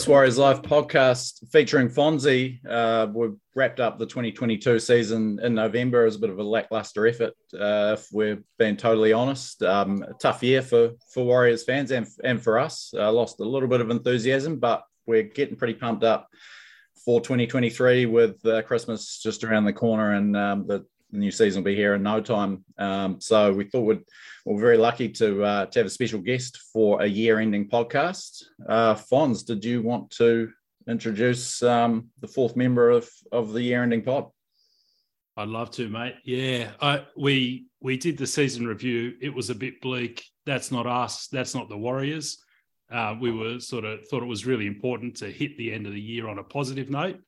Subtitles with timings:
[0.00, 2.58] This Warriors Life podcast featuring Fonzie.
[2.66, 7.06] Uh, we've wrapped up the 2022 season in November as a bit of a lackluster
[7.06, 9.62] effort, uh, if we're being totally honest.
[9.62, 12.94] Um, a tough year for, for Warriors fans and, and for us.
[12.96, 16.28] Uh, lost a little bit of enthusiasm, but we're getting pretty pumped up
[17.04, 21.72] for 2023 with uh, Christmas just around the corner and um, the new season will
[21.72, 22.64] be here in no time.
[22.78, 24.04] Um, so we thought we'd,
[24.44, 28.44] we're very lucky to uh, to have a special guest for a year-ending podcast.
[28.68, 30.50] Uh, Fonz, did you want to
[30.88, 34.26] introduce um, the fourth member of of the year-ending pod?
[35.36, 36.16] I'd love to, mate.
[36.24, 39.14] Yeah, I, we we did the season review.
[39.20, 40.24] It was a bit bleak.
[40.46, 41.28] That's not us.
[41.28, 42.42] That's not the Warriors.
[42.90, 45.92] Uh, we were sort of thought it was really important to hit the end of
[45.92, 47.20] the year on a positive note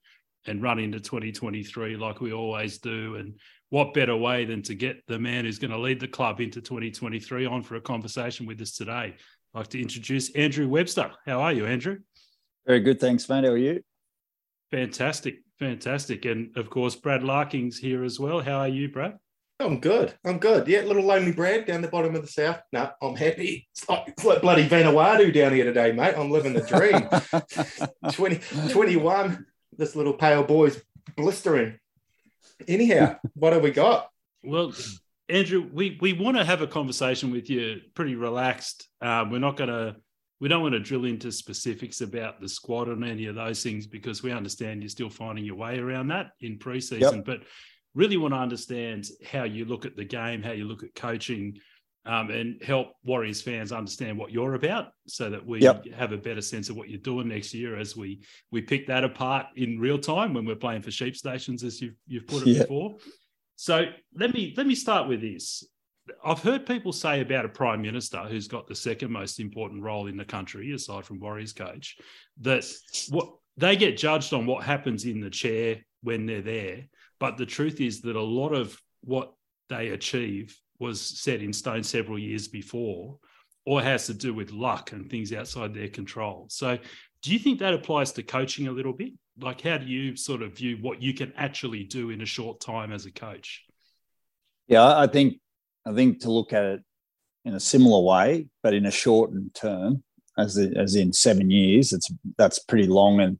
[0.46, 3.14] and run into 2023 like we always do.
[3.14, 3.38] And
[3.72, 6.60] what better way than to get the man who's going to lead the club into
[6.60, 9.16] 2023 on for a conversation with us today?
[9.54, 11.10] I'd like to introduce Andrew Webster.
[11.24, 11.96] How are you, Andrew?
[12.66, 13.44] Very good, thanks, mate.
[13.44, 13.80] How are you?
[14.70, 16.26] Fantastic, fantastic.
[16.26, 18.42] And of course, Brad Larking's here as well.
[18.42, 19.16] How are you, Brad?
[19.58, 20.12] I'm good.
[20.22, 20.68] I'm good.
[20.68, 22.60] Yeah, little lonely Brad down the bottom of the south.
[22.74, 23.68] No, I'm happy.
[23.72, 26.14] It's like, it's like bloody Vanuatu down here today, mate.
[26.14, 27.08] I'm living the dream.
[28.12, 29.46] 20, 21,
[29.78, 30.78] this little pale boy's
[31.16, 31.78] blistering
[32.68, 34.08] anyhow, what have we got?
[34.42, 34.72] Well,
[35.28, 38.88] Andrew, we we want to have a conversation with you, pretty relaxed.
[39.00, 39.96] Uh, we're not going to,
[40.40, 43.86] we don't want to drill into specifics about the squad and any of those things
[43.86, 47.16] because we understand you're still finding your way around that in preseason.
[47.16, 47.24] Yep.
[47.24, 47.42] But
[47.94, 51.58] really want to understand how you look at the game, how you look at coaching,
[52.04, 55.86] um, and help Warriors fans understand what you're about, so that we yep.
[55.94, 59.04] have a better sense of what you're doing next year as we we pick that
[59.04, 62.48] apart in real time when we're playing for sheep stations, as you've you've put it
[62.48, 62.68] yep.
[62.68, 62.96] before.
[63.56, 63.84] So
[64.16, 65.64] let me let me start with this.
[66.24, 70.08] I've heard people say about a prime minister who's got the second most important role
[70.08, 71.96] in the country, aside from Warriors coach,
[72.40, 72.64] that
[73.10, 76.88] what they get judged on what happens in the chair when they're there.
[77.20, 79.32] But the truth is that a lot of what
[79.68, 83.18] they achieve was set in stone several years before
[83.64, 86.46] or has to do with luck and things outside their control.
[86.50, 86.78] So,
[87.22, 89.12] do you think that applies to coaching a little bit?
[89.40, 92.60] Like, how do you sort of view what you can actually do in a short
[92.60, 93.64] time as a coach?
[94.66, 95.38] Yeah, I think
[95.86, 96.80] I think to look at it
[97.44, 100.02] in a similar way, but in a shortened term,
[100.36, 103.38] as the, as in seven years, it's that's pretty long, and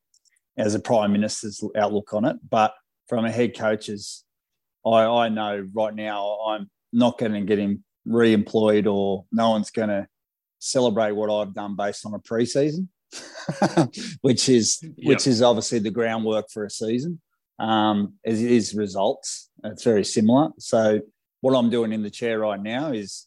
[0.57, 2.37] as a prime minister's outlook on it.
[2.49, 2.75] But
[3.09, 4.25] from a head coach's,
[4.87, 9.71] I I know right now I'm not going to get him re-employed or no one's
[9.71, 10.07] going to
[10.59, 12.89] celebrate what I've done based on a preseason,
[14.21, 14.93] which is yep.
[15.09, 17.21] which is obviously the groundwork for a season.
[17.59, 19.51] Um, it is results.
[19.65, 20.51] It's very similar.
[20.59, 21.01] So
[21.41, 23.27] what I'm doing in the chair right now is,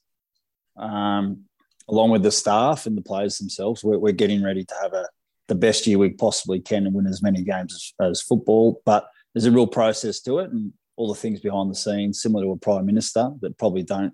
[0.78, 1.44] um,
[1.88, 5.08] along with the staff and the players themselves, we're, we're, getting ready to have a
[5.48, 8.82] the best year we possibly can and win as many games as, as football.
[8.86, 12.44] But there's a real process to it, and all the things behind the scenes, similar
[12.46, 14.14] to a prime minister that probably don't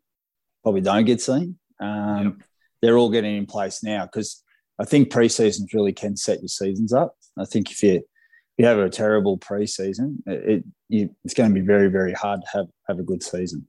[0.64, 1.58] probably don't get seen.
[1.80, 2.47] Um, yep.
[2.81, 4.44] They're all getting in place now because
[4.80, 7.16] I think pre-seasons really can set your seasons up.
[7.38, 8.03] I think if you if
[8.58, 12.41] you have a terrible pre-season, it, it you, it's going to be very very hard
[12.41, 13.68] to have have a good season.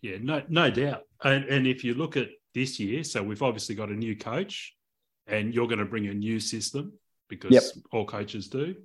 [0.00, 1.02] Yeah, no no doubt.
[1.22, 4.74] And, and if you look at this year, so we've obviously got a new coach,
[5.26, 6.92] and you're going to bring a new system
[7.28, 7.62] because yep.
[7.92, 8.76] all coaches do.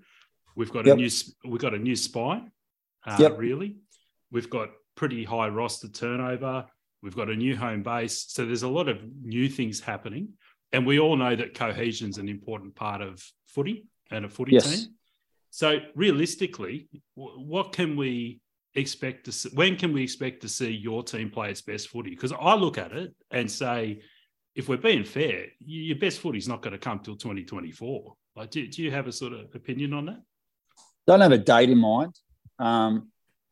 [0.56, 0.96] We've got yep.
[0.96, 1.10] a new
[1.46, 2.52] we've got a new spine
[3.10, 3.38] uh, yep.
[3.38, 3.78] really.
[4.32, 6.66] We've got pretty high roster turnover.
[7.02, 8.26] We've got a new home base.
[8.30, 10.30] So there's a lot of new things happening.
[10.72, 14.54] And we all know that cohesion is an important part of footy and a footy
[14.54, 14.70] yes.
[14.70, 14.90] team.
[15.50, 18.40] So realistically, what can we
[18.76, 19.50] expect to see?
[19.54, 22.12] When can we expect to see your team play its best footy?
[22.12, 24.02] Because I look at it and say,
[24.56, 28.14] if we're being fair, your best footy is not going to come till 2024.
[28.36, 30.22] Like, do, do you have a sort of opinion on that?
[31.08, 32.14] Don't have a date in mind.
[32.60, 33.10] Um,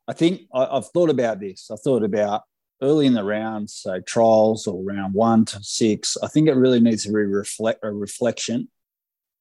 [0.07, 1.69] I think I, have thought about this.
[1.71, 2.43] I thought about
[2.81, 6.17] early in the round, so trials or round one to six.
[6.21, 8.69] I think it really needs to be reflect a reflection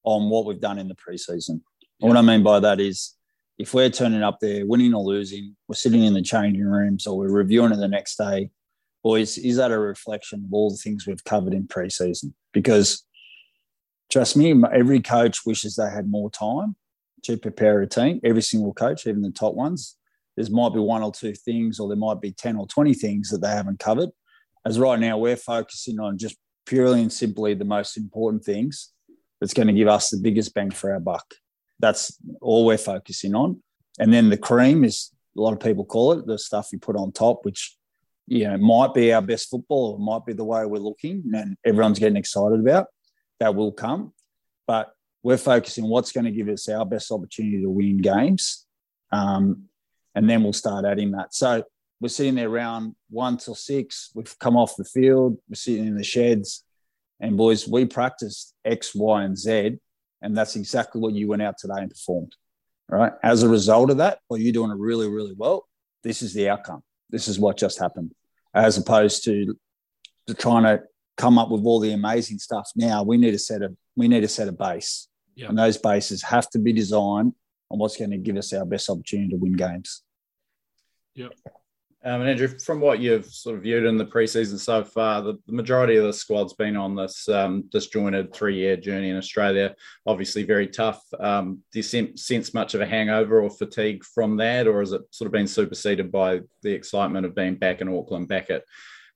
[0.05, 1.61] on what we've done in the preseason.
[1.99, 2.09] Yeah.
[2.09, 3.15] What I mean by that is
[3.59, 7.19] if we're turning up there, winning or losing, we're sitting in the changing rooms or
[7.19, 8.51] we're reviewing it the next day,
[9.03, 12.33] boys, is that a reflection of all the things we've covered in preseason?
[12.53, 13.05] Because
[14.11, 16.77] trust me, every coach wishes they had more time
[17.25, 18.21] to prepare a team.
[18.25, 19.97] Every single coach, even the top ones,
[20.37, 23.31] there might be one or two things, or there might be 10 or 20 things
[23.31, 24.11] that they haven't covered.
[24.65, 26.37] As right now, we're focusing on just
[26.67, 28.93] purely and simply the most important things
[29.41, 31.35] that's going to give us the biggest bang for our buck.
[31.79, 33.63] That's all we're focusing on.
[33.99, 36.97] And then the cream is a lot of people call it the stuff you put
[36.97, 37.77] on top, which
[38.27, 41.57] you know might be our best football, or might be the way we're looking, and
[41.65, 42.87] everyone's getting excited about.
[43.41, 44.13] That will come,
[44.67, 44.91] but
[45.27, 48.65] we're focusing what's going to give us our best opportunity to win games.
[49.11, 49.65] Um,
[50.15, 51.35] and then we'll start adding that.
[51.35, 51.65] So
[52.01, 54.13] we're sitting there around one till six.
[54.15, 55.37] We've come off the field.
[55.49, 56.63] We're sitting in the sheds.
[57.19, 59.79] And boys, we practiced X, Y, and Z.
[60.23, 62.37] And that's exactly what you went out today and performed.
[62.89, 63.13] Right.
[63.25, 65.67] As a result of that, well, you're doing it really, really well.
[66.05, 66.85] This is the outcome.
[67.11, 68.13] This is what just happened.
[68.55, 69.57] As opposed to,
[70.29, 70.85] to trying to
[71.17, 74.21] come up with all the amazing stuff now, we need to set a we need
[74.21, 75.09] to set a base.
[75.37, 75.51] Yep.
[75.51, 77.35] And those bases have to be designed
[77.71, 80.03] on what's going to give us our best opportunity to win games.
[81.15, 81.33] Yep.
[82.05, 85.39] Um, and Andrew, from what you've sort of viewed in the preseason so far, the,
[85.47, 89.75] the majority of the squad's been on this um, disjointed three-year journey in Australia.
[90.07, 91.03] Obviously, very tough.
[91.19, 95.03] Um, do you sense much of a hangover or fatigue from that, or has it
[95.11, 98.63] sort of been superseded by the excitement of being back in Auckland, back at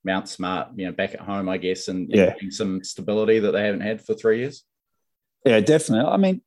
[0.03, 2.35] Mount Smart, you know, back at home, I guess, and, yeah.
[2.51, 4.65] some stability that they haven't had for three years?
[5.45, 6.11] Yeah, definitely.
[6.11, 6.43] I mean,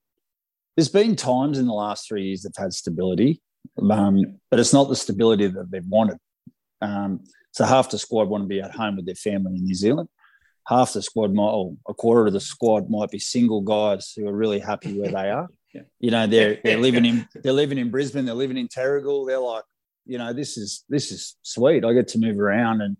[0.75, 3.41] there's been times in the last three years they've had stability,
[3.89, 6.17] um, but it's not the stability that they've wanted.
[6.81, 9.75] Um, so half the squad want to be at home with their family in New
[9.75, 10.09] Zealand.
[10.67, 14.27] Half the squad might, or a quarter of the squad might be single guys who
[14.27, 15.47] are really happy where they are.
[15.75, 15.81] Yeah.
[15.99, 19.25] You know, they're they're living in they're living in Brisbane, they're living in Terrigal.
[19.25, 19.63] They're like,
[20.05, 21.83] you know, this is this is sweet.
[21.83, 22.97] I get to move around, and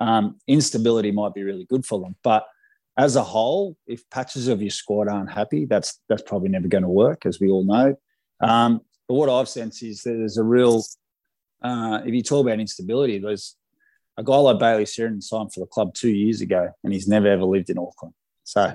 [0.00, 2.16] um, instability might be really good for them.
[2.24, 2.46] But
[2.96, 6.82] as a whole, if patches of your squad aren't happy, that's that's probably never going
[6.82, 7.94] to work, as we all know.
[8.40, 10.82] Um, but what I've sensed is that there's a real
[11.62, 13.56] uh, if you talk about instability, there's
[14.16, 17.28] a guy like Bayley Sironen signed for the club two years ago, and he's never
[17.28, 18.14] ever lived in Auckland.
[18.44, 18.74] So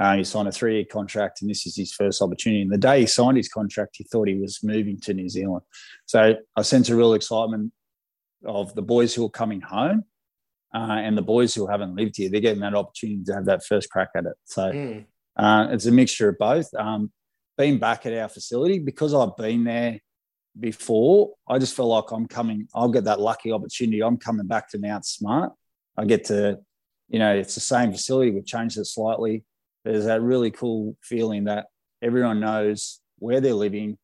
[0.00, 2.62] uh, he signed a three-year contract, and this is his first opportunity.
[2.62, 5.62] And the day he signed his contract, he thought he was moving to New Zealand.
[6.06, 7.72] So I sense a real excitement
[8.44, 10.04] of the boys who are coming home
[10.74, 12.30] uh, and the boys who haven't lived here.
[12.30, 14.34] They're getting that opportunity to have that first crack at it.
[14.44, 15.04] So mm.
[15.36, 16.72] uh, it's a mixture of both.
[16.74, 17.10] Um,
[17.56, 19.98] being back at our facility because I've been there
[20.58, 24.02] before, I just feel like I'm coming, I'll get that lucky opportunity.
[24.02, 25.52] I'm coming back to Mount Smart.
[25.96, 26.58] I get to,
[27.08, 28.30] you know, it's the same facility.
[28.30, 29.44] We've changed it slightly.
[29.84, 31.66] There's that really cool feeling that
[32.02, 33.98] everyone knows where they're living.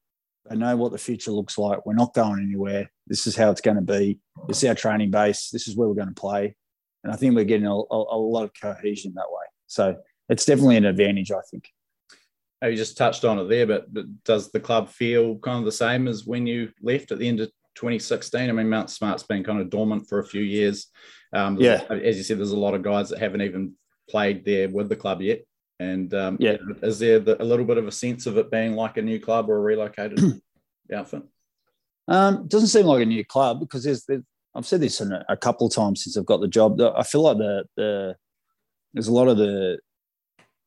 [0.48, 1.86] They know what the future looks like.
[1.86, 2.90] We're not going anywhere.
[3.06, 4.18] This is how it's going to be.
[4.48, 5.50] This is our training base.
[5.50, 6.56] This is where we're going to play.
[7.02, 9.44] And I think we're getting a, a, a lot of cohesion that way.
[9.66, 9.96] So
[10.28, 11.68] it's definitely an advantage, I think
[12.70, 15.72] you just touched on it there, but, but does the club feel kind of the
[15.72, 18.48] same as when you left at the end of 2016?
[18.48, 20.88] I mean, Mount Smart's been kind of dormant for a few years.
[21.32, 21.84] Um, yeah.
[21.90, 23.74] As you said, there's a lot of guys that haven't even
[24.08, 25.40] played there with the club yet.
[25.80, 28.74] And um, yeah, is there the, a little bit of a sense of it being
[28.74, 30.20] like a new club or a relocated
[30.94, 31.24] outfit?
[32.08, 34.22] Um, doesn't seem like a new club because there's, there's
[34.54, 36.80] I've said this a, a, couple of times since I've got the job.
[36.80, 38.16] I feel like the the
[38.92, 39.78] there's a lot of the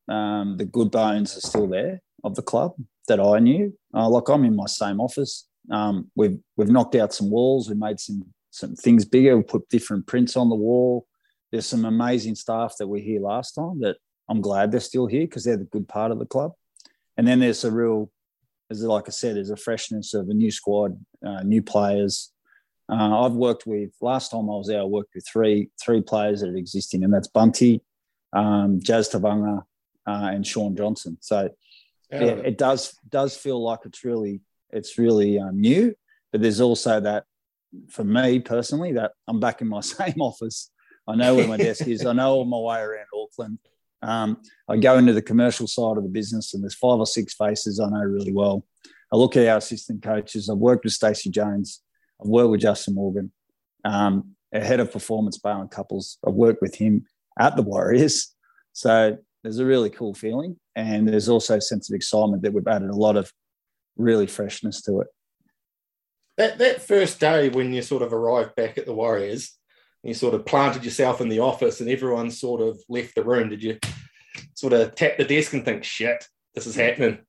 [0.09, 2.73] um, the good bones are still there of the club
[3.07, 3.77] that I knew.
[3.93, 5.47] Uh, like I'm in my same office.
[5.71, 7.69] Um, we've we've knocked out some walls.
[7.69, 9.37] We made some some things bigger.
[9.37, 11.05] We put different prints on the wall.
[11.51, 13.97] There's some amazing staff that were here last time that
[14.29, 16.53] I'm glad they're still here because they're the good part of the club.
[17.15, 18.11] And then there's a real,
[18.69, 22.31] as like I said, there's a freshness of a new squad, uh, new players.
[22.89, 24.81] Uh, I've worked with last time I was there.
[24.81, 27.81] I worked with three three players that are existing, and that's Bunty,
[28.33, 29.63] um, Jazz Tevaga,
[30.05, 31.17] uh, and Shaun Johnson.
[31.21, 31.49] So
[32.11, 35.95] yeah, it does does feel like it's really it's really um, new,
[36.31, 37.25] but there's also that
[37.89, 40.71] for me personally that I'm back in my same office.
[41.07, 42.05] I know where my desk is.
[42.05, 43.59] I know all my way around Auckland.
[44.01, 47.33] Um, I go into the commercial side of the business, and there's five or six
[47.33, 48.65] faces I know really well.
[49.11, 50.49] I look at our assistant coaches.
[50.49, 51.81] I've worked with Stacey Jones.
[52.21, 53.31] I've worked with Justin Morgan,
[53.85, 56.17] um, head of performance, Bailyn Couples.
[56.27, 57.05] I've worked with him
[57.39, 58.33] at the Warriors.
[58.73, 60.57] So there's a really cool feeling.
[60.75, 63.31] And there's also a sense of excitement that we've added a lot of
[63.95, 65.07] really freshness to it.
[66.37, 69.57] That, that first day when you sort of arrived back at the Warriors,
[70.03, 73.49] you sort of planted yourself in the office and everyone sort of left the room,
[73.49, 73.79] did you
[74.53, 77.19] sort of tap the desk and think, shit, this is happening?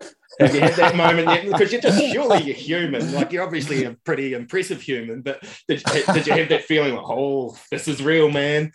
[0.40, 1.46] Have you had that moment yet?
[1.46, 3.12] Because you're just surely you're human.
[3.12, 7.08] Like you're obviously a pretty impressive human, but did, did you have that feeling like,
[7.08, 8.72] oh, this is real, man?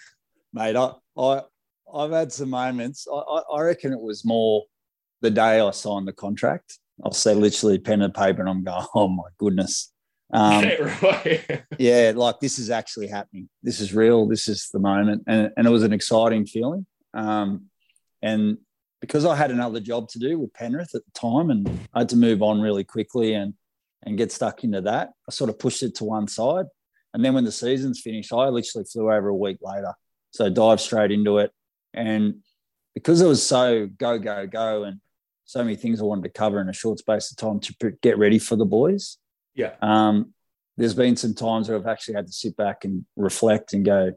[0.51, 1.41] Mate, I, I
[1.93, 3.07] I've had some moments.
[3.12, 4.63] I, I reckon it was more
[5.21, 6.79] the day I signed the contract.
[7.03, 9.92] I'll say literally pen and paper, and I'm going, oh my goodness.
[10.33, 10.63] Um,
[11.03, 11.63] right?
[11.77, 13.49] yeah, like this is actually happening.
[13.61, 14.27] This is real.
[14.27, 16.85] This is the moment, and and it was an exciting feeling.
[17.13, 17.67] Um,
[18.21, 18.57] and
[18.99, 22.09] because I had another job to do with Penrith at the time, and I had
[22.09, 23.53] to move on really quickly and
[24.05, 26.65] and get stuck into that, I sort of pushed it to one side.
[27.13, 29.93] And then when the season's finished, I literally flew over a week later.
[30.31, 31.51] So dive straight into it.
[31.93, 32.43] And
[32.95, 34.99] because it was so go, go, go, and
[35.45, 38.17] so many things I wanted to cover in a short space of time to get
[38.17, 39.17] ready for the boys.
[39.55, 39.74] Yeah.
[39.81, 40.33] Um,
[40.77, 44.12] there's been some times where I've actually had to sit back and reflect and go,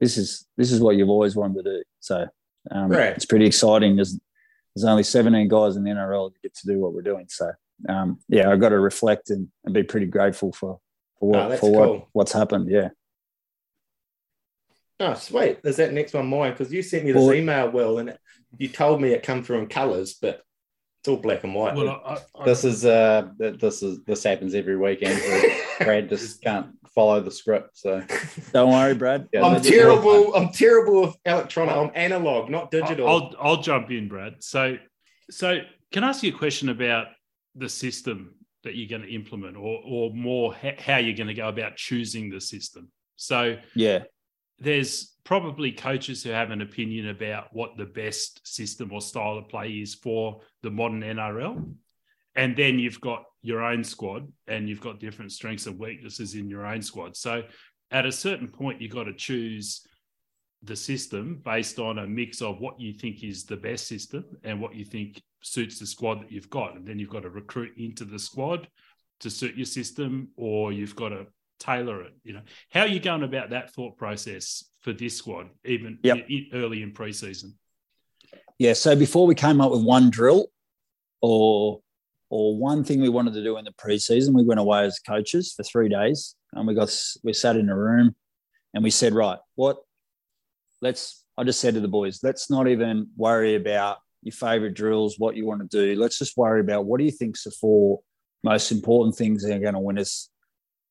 [0.00, 1.82] this is this is what you've always wanted to do.
[2.00, 2.26] So
[2.70, 3.14] um, Right.
[3.16, 3.96] it's pretty exciting.
[3.96, 4.18] There's
[4.74, 7.26] there's only 17 guys in the NRL that get to do what we're doing.
[7.28, 7.50] So
[7.88, 10.78] um, yeah, I've got to reflect and, and be pretty grateful for
[11.18, 12.08] for what Oh, for what cool.
[12.12, 12.70] what's happened.
[12.70, 12.88] Yeah.
[15.00, 15.58] Oh, sweet.
[15.64, 16.52] Is that next one mine?
[16.52, 18.16] Because you sent me this Well- email, Will, and
[18.58, 20.42] you told me it come through in colours, but
[21.06, 21.76] it's all black and white.
[21.76, 25.20] Well, I, I, This is uh, this is this happens every weekend.
[25.78, 28.02] Brad just can't follow the script, so
[28.52, 29.28] Don't worry, Brad.
[29.32, 30.34] Yeah, I'm terrible.
[30.34, 31.76] I'm terrible with electronic.
[31.76, 33.08] I'm analog, not digital.
[33.08, 34.42] I'll I'll jump in, Brad.
[34.42, 34.78] So
[35.30, 35.60] so
[35.92, 37.06] can I ask you a question about
[37.54, 38.34] the system
[38.64, 41.76] that you're going to implement, or or more ha- how you're going to go about
[41.76, 42.90] choosing the system?
[43.14, 44.02] So Yeah.
[44.58, 49.48] there's probably coaches who have an opinion about what the best system or style of
[49.48, 51.74] play is for the modern NRL.
[52.36, 56.48] And then you've got your own squad and you've got different strengths and weaknesses in
[56.48, 57.16] your own squad.
[57.16, 57.42] So
[57.90, 59.84] at a certain point, you've got to choose
[60.62, 64.60] the system based on a mix of what you think is the best system and
[64.60, 66.76] what you think suits the squad that you've got.
[66.76, 68.68] And then you've got to recruit into the squad
[69.20, 71.26] to suit your system, or you've got to
[71.58, 72.12] tailor it.
[72.24, 76.16] You know, how are you going about that thought process for this squad, even Yep.
[76.16, 77.54] i- i- early in preseason?
[78.58, 78.72] Yeah.
[78.72, 80.46] So before we came up with one drill
[81.20, 81.80] or
[82.28, 85.52] or one thing we wanted to do in the preseason, we went away as coaches
[85.56, 88.16] for three days and we got we sat in a room
[88.74, 89.76] and we said, right, what
[90.82, 95.18] let's I just said to the boys, let's not even worry about your favorite drills,
[95.18, 96.00] what you want to do.
[96.00, 98.00] Let's just worry about what do you think's the four
[98.42, 100.28] most important things that are going to win us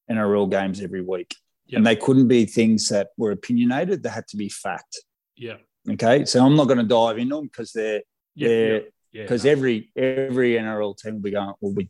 [0.10, 1.36] NRL games every week.
[1.68, 1.78] Yep.
[1.78, 5.00] And they couldn't be things that were opinionated, they had to be fact.
[5.36, 5.58] Yeah,
[5.90, 6.26] Okay.
[6.26, 8.02] So I'm not going to dive into them because they're
[8.36, 8.80] yeah,
[9.14, 11.88] because every every NRL team will be going will be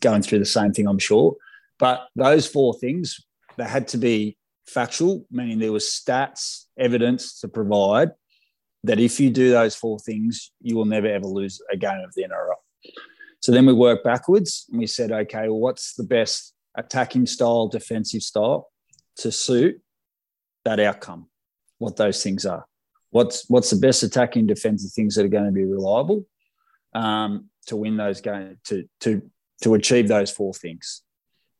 [0.00, 1.36] going through the same thing, I'm sure.
[1.78, 3.20] But those four things
[3.56, 8.12] they had to be factual, meaning there was stats, evidence to provide
[8.84, 12.14] that if you do those four things, you will never ever lose a game of
[12.14, 12.92] the NRL.
[13.40, 17.68] So then we worked backwards and we said, okay, well, what's the best attacking style,
[17.68, 18.68] defensive style
[19.16, 19.80] to suit
[20.64, 21.28] that outcome?
[21.78, 22.66] What those things are
[23.12, 26.26] what's what's the best attacking defensive things that are going to be reliable
[26.94, 29.22] um, to win those games to to
[29.62, 31.02] to achieve those four things.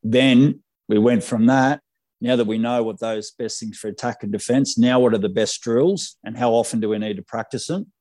[0.02, 1.81] Then we went from that.
[2.21, 5.19] Now that we know what those best things for attack and defense, now what are
[5.19, 7.92] the best drills and how often do we need to practice them?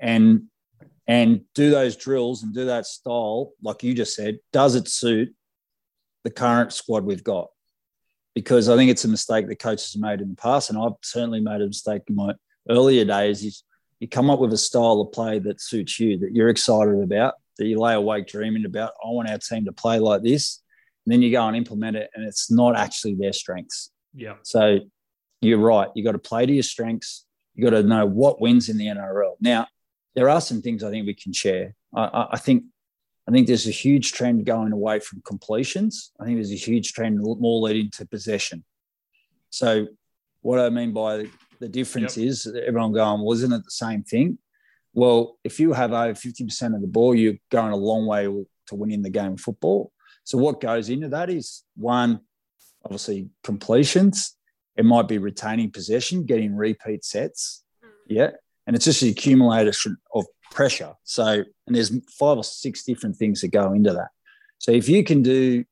[0.00, 0.44] And
[1.08, 5.34] and do those drills and do that style, like you just said, does it suit
[6.24, 7.48] the current squad we've got?
[8.34, 10.92] Because I think it's a mistake that coaches have made in the past, and I've
[11.02, 12.34] certainly made a mistake in my
[12.68, 13.64] earlier days is
[14.00, 17.34] you come up with a style of play that suits you, that you're excited about,
[17.58, 18.92] that you lay awake dreaming about.
[19.04, 20.62] I want our team to play like this.
[21.04, 23.90] And then you go and implement it, and it's not actually their strengths.
[24.14, 24.78] yeah, So
[25.40, 25.88] you're right.
[25.94, 27.26] You've got to play to your strengths.
[27.54, 29.34] You've got to know what wins in the NRL.
[29.40, 29.66] Now,
[30.14, 31.74] there are some things I think we can share.
[31.94, 32.64] I, I, I think
[33.28, 36.12] I think there's a huge trend going away from completions.
[36.18, 38.64] I think there's a huge trend more leading to possession.
[39.50, 39.86] So
[40.40, 41.26] what I mean by
[41.60, 44.38] the difference is everyone going, well, isn't it the same thing?
[44.92, 48.74] Well, if you have over 50% of the ball, you're going a long way to
[48.74, 49.92] winning the game of football.
[50.24, 52.20] So what goes into that is one,
[52.84, 54.36] obviously completions.
[54.76, 57.62] It might be retaining possession, getting repeat sets.
[57.84, 57.88] Mm.
[58.08, 58.30] Yeah.
[58.66, 60.94] And it's just the accumulation of pressure.
[61.04, 64.08] So, and there's five or six different things that go into that.
[64.58, 65.64] So if you can do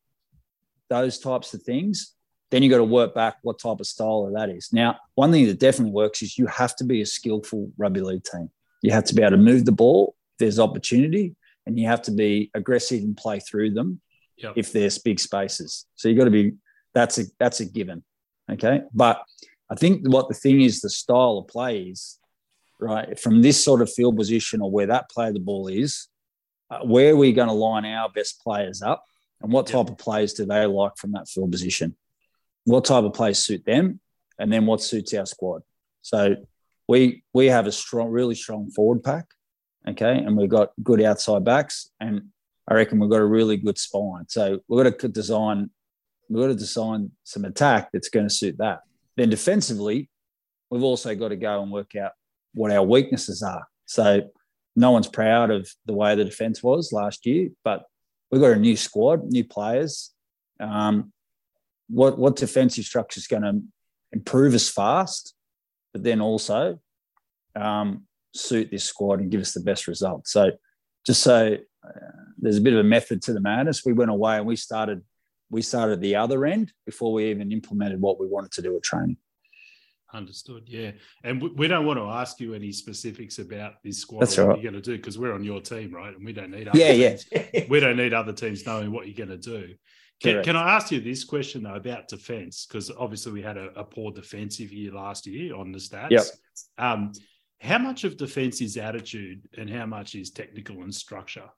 [0.88, 2.14] those types of things,
[2.50, 4.70] then you got to work back what type of style of that is.
[4.72, 8.24] Now, one thing that definitely works is you have to be a skillful rugby league
[8.24, 8.50] team.
[8.82, 12.02] You have to be able to move the ball if there's opportunity, and you have
[12.02, 14.00] to be aggressive and play through them
[14.38, 14.54] Yep.
[14.56, 15.84] if there's big spaces.
[15.96, 16.54] So you got to be
[16.94, 18.02] that's a that's a given.
[18.50, 18.80] Okay.
[18.94, 19.22] But
[19.70, 22.18] I think what the thing is the style of play is,
[22.80, 26.08] right, from this sort of field position or where that play the ball is,
[26.70, 29.04] uh, where are we going to line our best players up
[29.42, 31.96] and what type of players do they like from that field position?
[32.64, 34.00] What type of plays suit them?
[34.38, 35.62] And then what suits our squad?
[36.02, 36.36] So
[36.88, 39.26] we we have a strong, really strong forward pack.
[39.88, 40.18] Okay.
[40.18, 41.90] And we've got good outside backs.
[42.00, 42.28] And
[42.68, 44.24] I reckon we've got a really good spine.
[44.28, 45.70] So we've got to design,
[46.28, 48.80] we've got to design some attack that's going to suit that.
[49.16, 50.10] Then defensively,
[50.70, 52.12] we've also got to go and work out
[52.54, 53.66] what our weaknesses are.
[53.86, 54.22] So
[54.76, 57.84] no one's proud of the way the defense was last year, but
[58.30, 60.12] we've got a new squad, new players.
[60.58, 61.12] Um,
[61.88, 63.60] what what defensive structure is going to
[64.12, 65.34] improve us fast,
[65.92, 66.78] but then also
[67.56, 68.04] um,
[68.34, 70.28] suit this squad and give us the best result.
[70.28, 70.52] So
[71.04, 71.90] just so uh,
[72.38, 73.84] there's a bit of a method to the madness.
[73.84, 75.02] We went away and we started
[75.50, 78.84] we started the other end before we even implemented what we wanted to do at
[78.84, 79.16] training.
[80.12, 80.64] Understood.
[80.66, 84.38] Yeah, and we, we don't want to ask you any specifics about this squad That's
[84.38, 84.62] or what right.
[84.62, 86.14] you're going to do because we're on your team, right?
[86.14, 86.68] And we don't need.
[86.68, 87.16] Other Yeah, yeah.
[87.16, 87.68] teams.
[87.68, 89.74] We don't need other teams knowing what you're going to do.
[90.22, 92.66] Can, can I ask you this question though about defense?
[92.66, 96.10] Because obviously we had a, a poor defensive year last year on the stats.
[96.10, 96.24] Yep.
[96.76, 97.12] Um,
[97.60, 101.48] how much of defense is attitude and how much is technical and structure?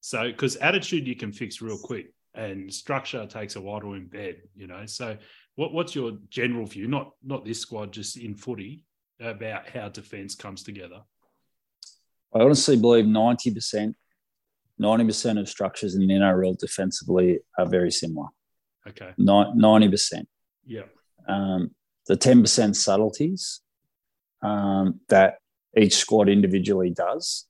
[0.00, 4.36] So, because attitude you can fix real quick, and structure takes a while to embed.
[4.54, 5.16] You know, so
[5.54, 6.88] what, what's your general view?
[6.88, 8.84] Not not this squad, just in footy
[9.20, 11.02] about how defense comes together.
[12.34, 13.94] I honestly believe 90%,
[14.80, 18.28] 90% of structures in the NRL defensively are very similar.
[18.88, 19.10] Okay.
[19.18, 20.24] Ni- 90%.
[20.64, 20.82] Yeah.
[21.28, 21.72] Um,
[22.06, 23.60] the 10% subtleties
[24.42, 25.38] um, that
[25.76, 27.46] each squad individually does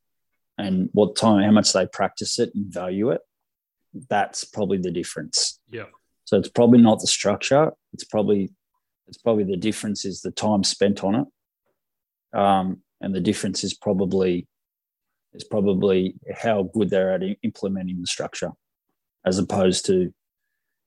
[0.58, 3.20] and what time, how much they practice it and value it,
[4.08, 5.60] that's probably the difference.
[5.70, 5.86] Yeah.
[6.24, 7.72] So it's probably not the structure.
[7.92, 8.50] It's probably
[9.08, 13.74] it's probably the difference is the time spent on it, um, and the difference is
[13.74, 14.46] probably
[15.34, 18.50] is probably how good they're at implementing the structure,
[19.24, 20.12] as opposed to,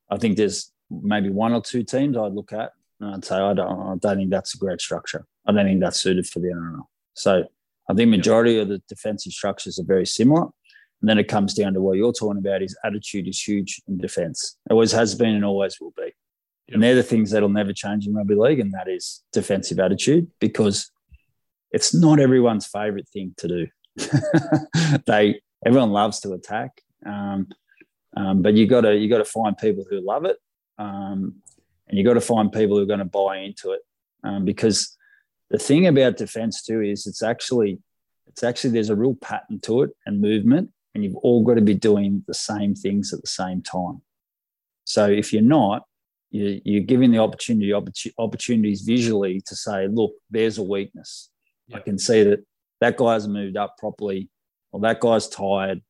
[0.09, 3.53] I think there's maybe one or two teams I'd look at and I'd say I
[3.53, 5.25] don't I don't think that's a great structure.
[5.47, 6.83] I don't think that's suited for the NRL.
[7.13, 7.45] So
[7.89, 10.47] I think majority of the defensive structures are very similar.
[11.01, 13.97] And then it comes down to what you're talking about is attitude is huge in
[13.97, 14.57] defense.
[14.69, 16.13] It always has been and always will be.
[16.69, 20.31] And they're the things that'll never change in rugby league, and that is defensive attitude
[20.39, 20.89] because
[21.71, 23.67] it's not everyone's favorite thing to do.
[25.05, 27.47] they everyone loves to attack, um,
[28.17, 30.37] um, but you got to you got to find people who love it,
[30.79, 31.35] um,
[31.87, 33.81] and you got to find people who are going to buy into it.
[34.23, 34.97] Um, because
[35.51, 37.79] the thing about defense too is it's actually
[38.27, 41.61] it's actually there's a real pattern to it and movement, and you've all got to
[41.61, 44.01] be doing the same things at the same time.
[44.85, 45.83] So if you're not,
[46.31, 47.73] you, you're giving the opportunity
[48.17, 51.29] opportunities visually to say, look, there's a weakness.
[51.73, 52.45] I can see that
[52.81, 54.29] that guy hasn't moved up properly,
[54.71, 55.81] or that guy's tired.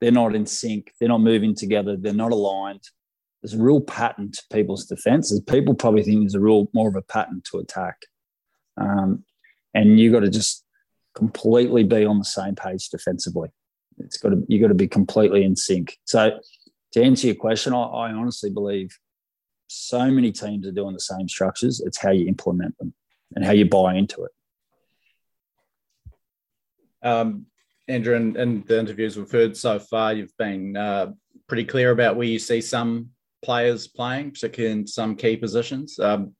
[0.00, 0.92] They're not in sync.
[0.98, 1.96] They're not moving together.
[1.96, 2.82] They're not aligned.
[3.42, 5.40] There's a real pattern to people's defenses.
[5.40, 7.96] People probably think there's a real more of a pattern to attack,
[8.76, 9.24] um,
[9.74, 10.64] and you've got to just
[11.14, 13.48] completely be on the same page defensively.
[14.00, 15.98] It's got to you got to be completely in sync.
[16.04, 16.38] So
[16.92, 18.96] to answer your question, I, I honestly believe
[19.66, 21.80] so many teams are doing the same structures.
[21.80, 22.94] It's how you implement them
[23.34, 24.32] and how you buy into it.
[27.06, 27.46] Um,
[27.86, 31.12] Andrew, in, in the interviews we've heard so far, you've been uh,
[31.46, 33.10] pretty clear about where you see some
[33.42, 35.98] players playing, particularly in some key positions.
[35.98, 36.34] Um,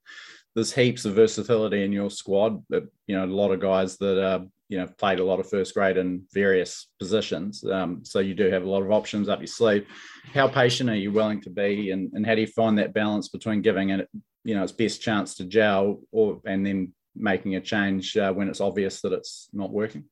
[0.54, 2.62] there's heaps of versatility in your squad.
[2.68, 5.48] But, you know, a lot of guys that uh, you know played a lot of
[5.48, 7.64] first grade in various positions.
[7.64, 9.86] Um, so you do have a lot of options up your sleeve.
[10.32, 13.28] How patient are you willing to be, and, and how do you find that balance
[13.28, 14.08] between giving it,
[14.44, 18.48] you know, its best chance to gel, or and then making a change uh, when
[18.48, 20.04] it's obvious that it's not working?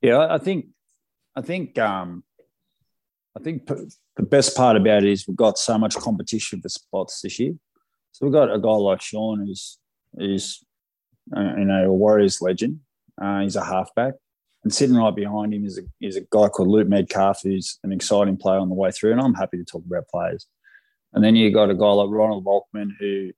[0.00, 0.66] Yeah, I think,
[1.34, 2.22] I think, um,
[3.36, 7.20] I think the best part about it is we've got so much competition for spots
[7.20, 7.54] this year.
[8.12, 9.78] So we've got a guy like Shaun who's
[10.16, 10.64] who's
[11.36, 12.80] uh, you know a Warriors legend.
[13.20, 14.14] Uh, he's a halfback,
[14.64, 17.92] and sitting right behind him is a is a guy called Luke Metcalf, who's an
[17.92, 19.12] exciting player on the way through.
[19.12, 20.46] And I'm happy to talk about players.
[21.12, 23.30] And then you got a guy like Ronald Volkman, who,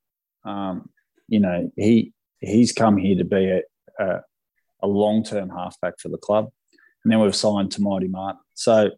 [0.44, 0.90] um,
[1.28, 3.62] you know, he he's come here to be a,
[4.02, 4.20] a
[4.82, 6.50] a long term halfback for the club.
[7.04, 8.40] And then we've signed Te Maire Martin.
[8.54, 8.90] So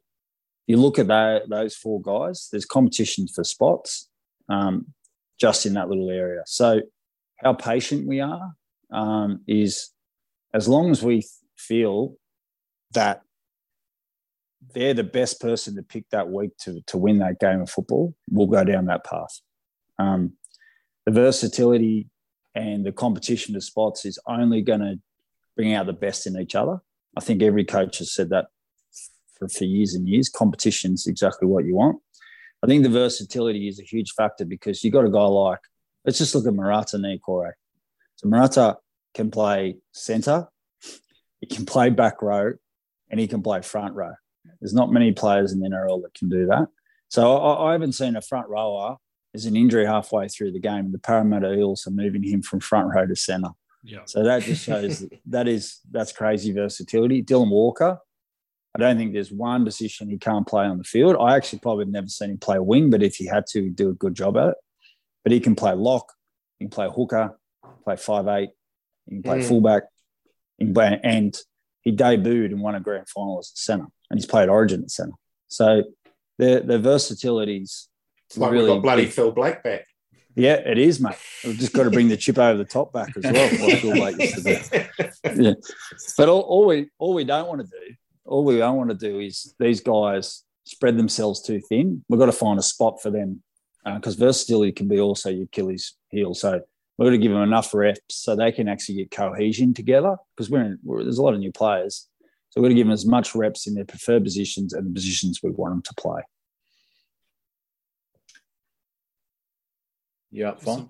[0.67, 4.09] you look at that, those four guys, there's competition for spots
[4.49, 4.87] um,
[5.39, 6.43] just in that little area.
[6.47, 6.81] So
[7.39, 8.55] how patient we are
[8.93, 9.91] um, is
[10.55, 11.25] as long as we
[11.57, 12.17] feel
[12.93, 13.23] that
[14.75, 18.15] they're the best person to pick that week to, to win that game of football,
[18.31, 19.41] we'll go down that path.
[19.99, 20.35] Um,
[21.05, 22.09] the versatility
[22.55, 25.01] and the competition for spots is only going to
[25.57, 26.81] bring out the best in each other.
[27.17, 28.47] I think every coach has said that
[29.39, 30.29] for, for years and years.
[30.29, 31.99] Competition is exactly what you want.
[32.63, 35.59] I think the versatility is a huge factor because you've got a guy like,
[36.05, 37.53] let's just look at Marata Niukore.
[38.17, 38.77] So Marata
[39.15, 40.49] can play centre,
[41.41, 42.53] he can play back row,
[43.11, 44.15] and he can play front row.
[44.61, 46.69] There's not many players in the NRL that can do that.
[47.09, 48.97] So I, I haven't seen a front rower.
[49.33, 50.93] There's an injury halfway through the game.
[50.93, 53.51] The Parramatta Eels are moving him from front row to centre.
[53.83, 54.01] Yeah.
[54.07, 57.23] So that just shows that is that's crazy versatility.
[57.23, 57.99] Dylan Walker,
[58.75, 61.17] I don't think there's one position he can't play on the field.
[61.21, 63.77] I actually probably have never seen him play wing, but if he had to, he'd
[63.77, 64.55] do a good job at it.
[65.25, 66.13] But he can play lock,
[66.59, 67.39] he can play hooker,
[67.85, 68.51] play five eight,
[69.07, 69.49] he can play Mm.
[69.49, 69.83] fullback,
[70.59, 71.37] he can play, and
[71.83, 74.91] he debuted and won a grand final as a centre, and he's played Origin at
[74.91, 75.17] centre.
[75.49, 75.85] So
[76.39, 77.89] their their versatility's
[78.29, 79.13] It's like really we've got bloody big.
[79.13, 79.87] Phil Blake back.
[80.35, 81.17] Yeah, it is, mate.
[81.45, 83.49] We've just got to bring the chip over the top back as well.
[83.77, 84.85] Phil Blake used to do.
[85.43, 85.55] Yeah.
[86.17, 88.97] But all, all we all we don't want to do, all we don't want to
[88.97, 92.03] do is these guys spread themselves too thin.
[92.09, 93.43] We've got to find a spot for them
[93.85, 96.33] because versatility can be also your Achilles heel.
[96.35, 96.63] So
[96.99, 100.51] we've got to give them enough reps so they can actually get cohesion together because
[100.51, 102.09] we're, in, we're there's a lot of new players.
[102.51, 104.95] So we've got to give them as much reps in their preferred positions and the
[104.95, 106.23] positions we want them to play.
[110.31, 110.89] Yeah, up, Fon?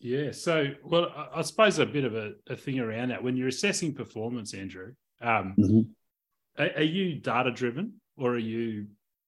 [0.00, 0.32] Yeah.
[0.32, 3.48] So, well, I, I suppose a bit of a, a thing around that when you're
[3.48, 5.88] assessing performance, Andrew, um, Mhm.
[6.58, 8.86] are, are you data driven or are you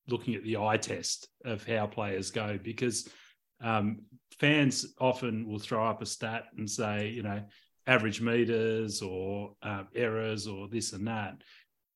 [0.09, 2.59] looking at the eye test of how players go?
[2.63, 3.09] Because
[3.61, 4.01] um,
[4.39, 7.43] fans often will throw up a stat and say, you know,
[7.87, 11.43] average meters or um, errors or this and that.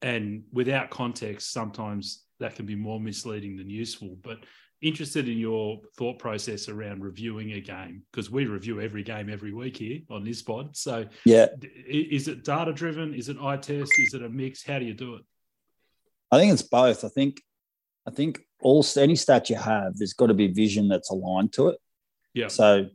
[0.02, 4.16] And without context, sometimes that can be more misleading than useful.
[4.22, 4.38] But
[4.82, 9.52] interested in your thought process around reviewing a game because we review every game every
[9.52, 10.76] week here on this pod.
[10.76, 11.46] So, Yeah,
[11.86, 13.14] is it data driven?
[13.14, 13.92] Is it eye test?
[13.98, 14.62] Is it a mix?
[14.62, 15.22] How do you do it?
[16.30, 17.04] I think it's both.
[17.04, 17.40] I think
[18.06, 21.68] I think all any stat you have, there's got to be vision that's aligned to
[21.68, 21.78] it.
[22.34, 22.48] Yeah.
[22.48, 22.88] So,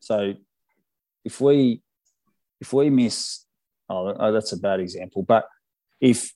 [0.00, 0.34] so
[1.24, 1.82] if we
[2.60, 3.44] if we miss,
[3.88, 5.22] oh, oh, that's a bad example.
[5.22, 5.46] But
[6.00, 6.32] if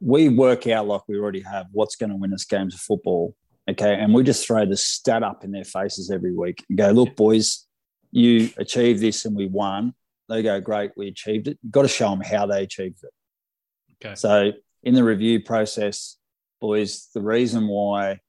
[0.00, 3.34] we work out like we already have what's going to win us games of football,
[3.68, 6.90] okay, and we just throw the stat up in their faces every week and go,
[6.90, 7.66] look, boys,
[8.10, 9.94] you achieved this and we won.
[10.28, 11.58] They go, great, we achieved it.
[11.62, 14.04] You've got to show them how they achieved it.
[14.04, 14.14] Okay.
[14.14, 16.16] So in the review process,
[16.60, 18.20] boys, the reason why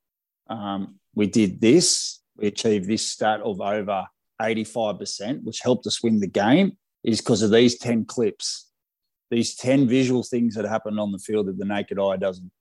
[0.49, 4.05] um, we did this, we achieved this stat of over
[4.41, 8.69] 85%, which helped us win the game, is because of these 10 clips,
[9.31, 12.51] these 10 visual things that happened on the field that the naked eye doesn't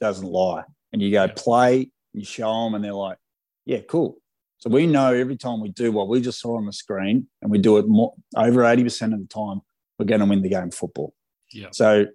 [0.00, 0.62] doesn't lie.
[0.92, 3.18] And you go play, you show them, and they're like,
[3.64, 4.18] yeah, cool.
[4.58, 7.50] So we know every time we do what we just saw on the screen, and
[7.50, 9.60] we do it more over 80% of the time,
[9.98, 11.14] we're going to win the game of football.
[11.52, 11.68] Yeah.
[11.72, 12.06] So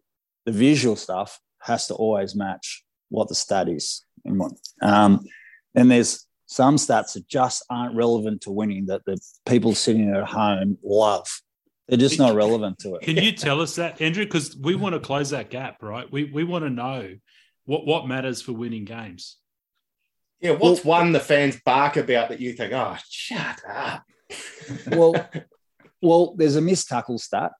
[0.46, 4.04] the visual stuff has to always match what the stat is.
[4.26, 5.22] And what, um,
[5.76, 10.26] and there's some stats that just aren't relevant to winning that the people sitting at
[10.26, 11.26] home love.
[11.88, 13.04] They're just not relevant to it.
[13.04, 14.26] Can you tell us that, Andrew?
[14.26, 16.12] Because we want to close that gap, right?
[16.12, 17.16] We we want to know
[17.64, 19.38] what what matters for winning games.
[20.42, 24.04] Yeah, what's one the fans bark about that you think, oh, shut up?
[24.88, 25.30] Well,
[26.02, 27.54] well, there's a missed tackle stat.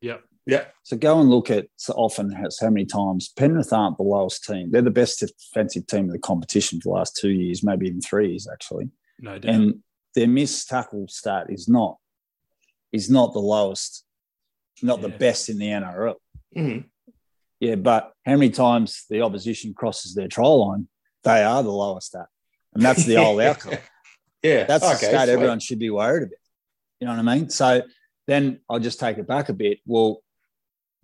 [0.00, 0.22] Yep.
[0.48, 0.64] Yeah.
[0.82, 4.44] So go and look at so often has how many times Penrith aren't the lowest
[4.44, 4.70] team.
[4.70, 8.00] They're the best defensive team in the competition for the last two years, maybe even
[8.00, 8.88] three years actually.
[9.20, 9.54] No doubt.
[9.54, 9.74] and
[10.14, 11.98] their missed tackle stat is not
[12.92, 14.04] is not the lowest,
[14.82, 16.14] not the best in the NRL.
[16.56, 16.86] Mhm.
[17.60, 20.88] Yeah, but how many times the opposition crosses their trial line,
[21.24, 22.26] they are the lowest at,
[22.72, 23.78] and that's the old outcome.
[24.42, 25.34] Yeah, That's the okay, stat sweet.
[25.34, 26.38] everyone should be worried about.
[27.00, 27.50] You know what I mean?
[27.50, 27.82] So
[28.28, 29.80] then I'll just take it back a bit.
[29.84, 30.22] Well,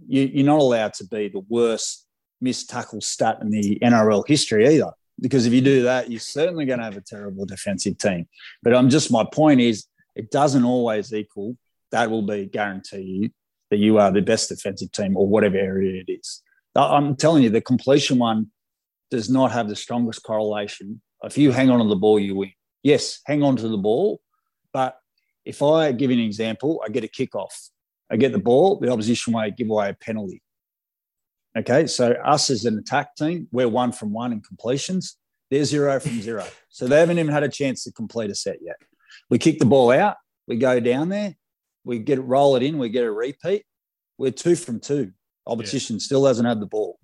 [0.07, 2.07] you, you're not allowed to be the worst
[2.41, 6.65] missed tackle stat in the NRL history either, because if you do that, you're certainly
[6.65, 8.27] going to have a terrible defensive team.
[8.63, 11.57] But I'm just my point is, it doesn't always equal.
[11.91, 13.31] That will be guarantee you
[13.71, 16.43] that you are the best defensive team or whatever area it is.
[16.77, 18.49] I'm telling you, the completion one
[19.11, 21.01] does not have the strongest correlation.
[21.23, 22.53] If you hang on to the ball, you win
[22.85, 24.21] yes, hang on to the ball.
[24.73, 24.97] But
[25.45, 27.71] if I give you an example, I get a kickoff,
[28.11, 30.43] I get the ball, the opposition way give away a penalty.
[31.57, 35.17] Okay, so us as an attack team, we're one from one in completions.
[35.51, 36.45] They're zero from zero.
[36.69, 38.77] So they haven't even had a chance to complete a set yet.
[39.31, 40.17] We kick the ball out,
[40.49, 41.37] we go down there,
[41.85, 43.65] we get it, roll it in, we get a repeat.
[44.19, 45.13] We're two from two.
[45.47, 46.99] Opposition still hasn't had the ball.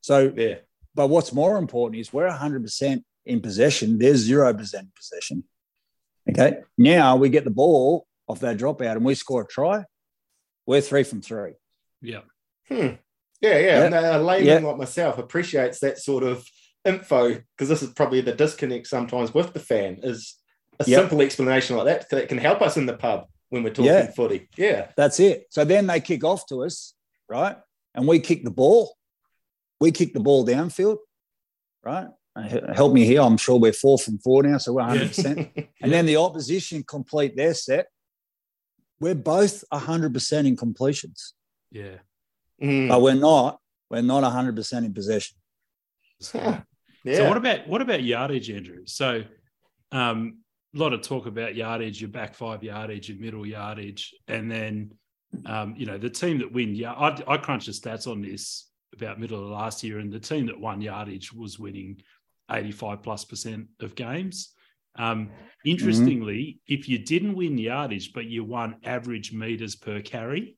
[0.00, 0.56] So Yeah.
[0.94, 3.98] but what's more important is we're 100% in possession.
[3.98, 5.44] There's 0% possession.
[6.28, 6.58] Okay.
[6.76, 9.84] Now we get the ball off that dropout and we score a try.
[10.66, 11.52] We're three from three.
[12.00, 12.20] yeah.
[12.68, 12.74] Hmm.
[13.40, 13.58] Yeah, yeah.
[13.58, 13.84] Yeah.
[13.84, 14.58] And a layman Yeah.
[14.68, 16.46] like myself appreciates that sort of
[16.84, 20.36] info because this is probably the disconnect sometimes with the fan is
[20.80, 21.00] a Yep.
[21.00, 24.10] simple explanation like that that can help us in the pub when we're talking Yeah.
[24.12, 24.48] footy.
[24.56, 24.90] Yeah.
[24.96, 25.46] That's it.
[25.50, 26.94] So then they kick off to us,
[27.28, 27.56] right?
[27.94, 28.96] And we kick the ball.
[29.80, 30.98] We kick the ball downfield,
[31.84, 32.08] right?
[32.74, 33.20] Help me here.
[33.20, 35.68] I'm sure we're four from four now, so we're 100%.
[35.82, 37.86] And then the opposition complete their set.
[39.00, 41.34] We're both 100% in completions,
[41.70, 41.96] Yeah.
[42.62, 42.88] Mm.
[42.88, 43.60] but we're not.
[43.90, 45.36] We're not 100% in possession.
[46.32, 46.60] Huh.
[47.06, 47.16] Yeah.
[47.18, 48.86] So what about what about yardage, Andrew?
[48.86, 49.24] So
[49.92, 50.38] um,
[50.74, 54.92] a lot of talk about yardage, your back five yardage, your middle yardage, and then
[55.44, 58.70] Um, you know, the team that win, yeah, I, I crunched the stats on this
[58.94, 62.00] about middle of last year, and the team that won yardage was winning
[62.50, 64.53] 85 plus percent of games.
[64.96, 65.30] Um,
[65.64, 66.74] interestingly, mm-hmm.
[66.74, 70.56] if you didn't win yardage, but you won average meters per carry,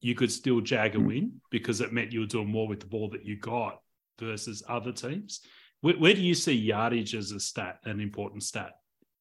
[0.00, 1.06] you could still jag a mm-hmm.
[1.06, 3.80] win because it meant you were doing more with the ball that you got
[4.18, 5.40] versus other teams.
[5.80, 8.72] Where, where do you see yardage as a stat, an important stat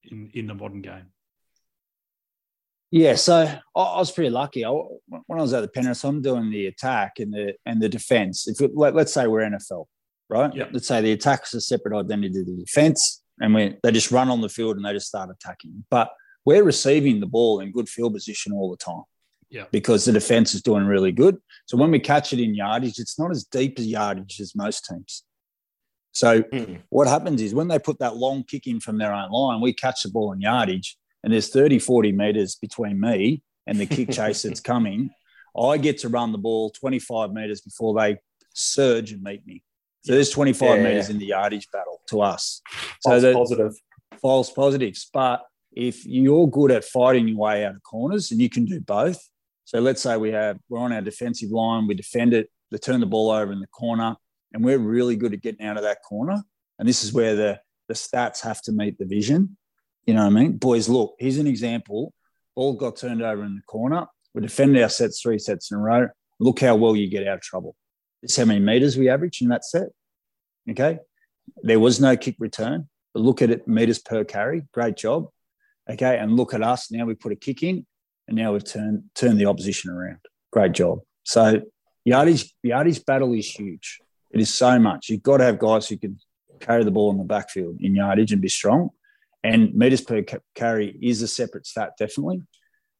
[0.03, 1.07] in, in the modern game?
[2.91, 3.43] Yeah, so
[3.75, 4.65] I, was pretty lucky.
[4.65, 7.87] I, when I was at the Penrith, I'm doing the attack and the and the
[7.87, 8.47] defense.
[8.47, 9.85] If it, let, us say we're NFL,
[10.27, 10.53] right?
[10.55, 10.65] Yeah.
[10.71, 14.11] Let's say the attack is a separate identity to the defense, and we they just
[14.11, 15.85] run on the field and they just start attacking.
[15.89, 16.11] But
[16.45, 19.03] we're receiving the ball in good field position all the time.
[19.49, 19.65] Yeah.
[19.71, 21.37] Because the defense is doing really good.
[21.65, 24.85] So when we catch it in yardage, it's not as deep as yardage as most
[24.85, 25.23] teams.
[26.11, 26.79] So mm.
[26.89, 29.73] what happens is when they put that long kick in from their own line, we
[29.73, 34.11] catch the ball in yardage and there's 30, 40 meters between me and the kick
[34.11, 35.09] chase that's coming.
[35.59, 38.17] I get to run the ball 25 meters before they
[38.53, 39.63] surge and meet me.
[40.01, 40.83] So there's 25 yeah.
[40.83, 42.61] meters in the yardage battle to us.
[43.03, 43.73] False so positive.
[44.21, 45.09] False positives.
[45.13, 48.79] But if you're good at fighting your way out of corners and you can do
[48.79, 49.21] both,
[49.65, 52.99] so let's say we have we're on our defensive line, we defend it, they turn
[52.99, 54.15] the ball over in the corner,
[54.53, 56.41] and we're really good at getting out of that corner.
[56.79, 59.57] And this is where the the stats have to meet the vision.
[60.05, 60.57] You know what I mean?
[60.57, 62.13] Boys, look, here's an example.
[62.55, 64.07] Ball got turned over in the corner.
[64.33, 66.07] We defended our sets three sets in a row.
[66.39, 67.75] Look how well you get out of trouble.
[68.21, 69.89] This how many meters we average and that's it.
[70.69, 70.99] Okay.
[71.63, 74.67] There was no kick return, but look at it meters per carry.
[74.73, 75.27] Great job.
[75.89, 76.17] Okay.
[76.17, 76.91] And look at us.
[76.91, 77.85] Now we put a kick in
[78.27, 80.19] and now we've turned turn the opposition around.
[80.51, 80.99] Great job.
[81.23, 81.61] So
[82.05, 83.99] yardage yardage battle is huge.
[84.31, 85.09] It is so much.
[85.09, 86.19] You've got to have guys who can
[86.59, 88.89] carry the ball in the backfield in yardage and be strong.
[89.43, 92.43] And meters per carry is a separate stat, definitely,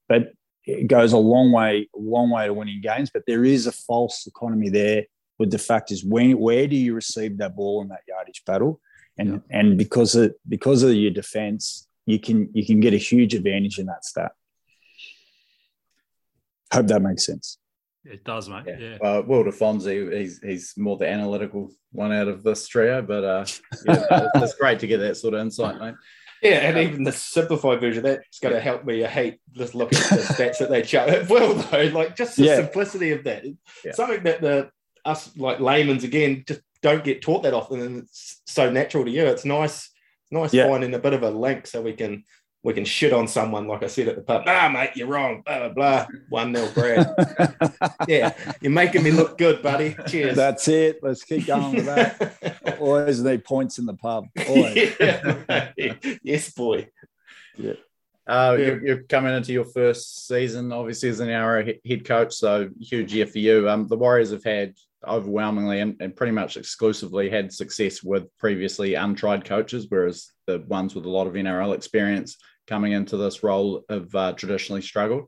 [0.08, 0.32] but
[0.69, 3.10] it goes a long way, long way to winning games.
[3.13, 5.05] But there is a false economy there
[5.38, 8.79] with the fact is when where do you receive that ball in that yardage battle,
[9.17, 9.60] and yeah.
[9.60, 13.79] and because of because of your defense, you can you can get a huge advantage
[13.79, 14.32] in that stat.
[16.71, 17.58] Hope that makes sense.
[18.05, 18.63] It does, mate.
[18.67, 18.77] Yeah.
[18.79, 18.97] yeah.
[19.01, 23.45] Uh, Will Fonzie, he's he's more the analytical one out of this trio, but uh,
[23.86, 25.95] yeah, it's great to get that sort of insight, mate.
[26.41, 29.04] Yeah, and um, even the simplified version that's going to help me.
[29.04, 31.06] I hate just looking at the stats that they show.
[31.06, 32.56] It will though, like just the yeah.
[32.56, 33.43] simplicity of that.
[33.84, 33.91] Yeah.
[33.93, 34.69] Something that the
[35.06, 39.12] us like layman's again just don't get taught that often, and it's so natural to
[39.12, 39.25] you.
[39.25, 39.89] It's nice,
[40.32, 40.67] nice yeah.
[40.67, 42.23] finding a bit of a link so we can
[42.63, 44.43] we can shit on someone, like I said at the pub.
[44.45, 45.41] Ah, mate, you're wrong.
[45.45, 46.08] Blah blah blah.
[46.30, 47.08] One nil, Brad.
[48.08, 49.95] yeah, you're making me look good, buddy.
[50.08, 50.36] Cheers.
[50.36, 51.00] That's it.
[51.02, 52.78] Let's keep going with that.
[52.80, 54.28] Always need points in the pub.
[54.48, 54.93] Always.
[55.00, 56.89] yeah, yes, boy.
[57.58, 57.74] Yeah.
[58.28, 58.65] Uh, yeah.
[58.65, 62.34] you're, you're, coming into your first season, obviously, as an hour head coach.
[62.36, 63.69] So huge year for you.
[63.69, 64.76] Um, the Warriors have had
[65.07, 70.95] overwhelmingly and, and, pretty much exclusively had success with previously untried coaches, whereas the ones
[70.95, 75.27] with a lot of NRL experience coming into this role have uh, traditionally struggled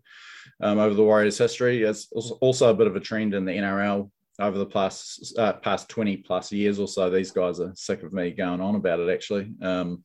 [0.62, 1.84] um, over the Warriors' history.
[1.84, 5.90] It's also a bit of a trend in the NRL over the past uh, past
[5.90, 7.10] 20 plus years or so.
[7.10, 9.54] These guys are sick of me going on about it, actually.
[9.62, 10.04] Um,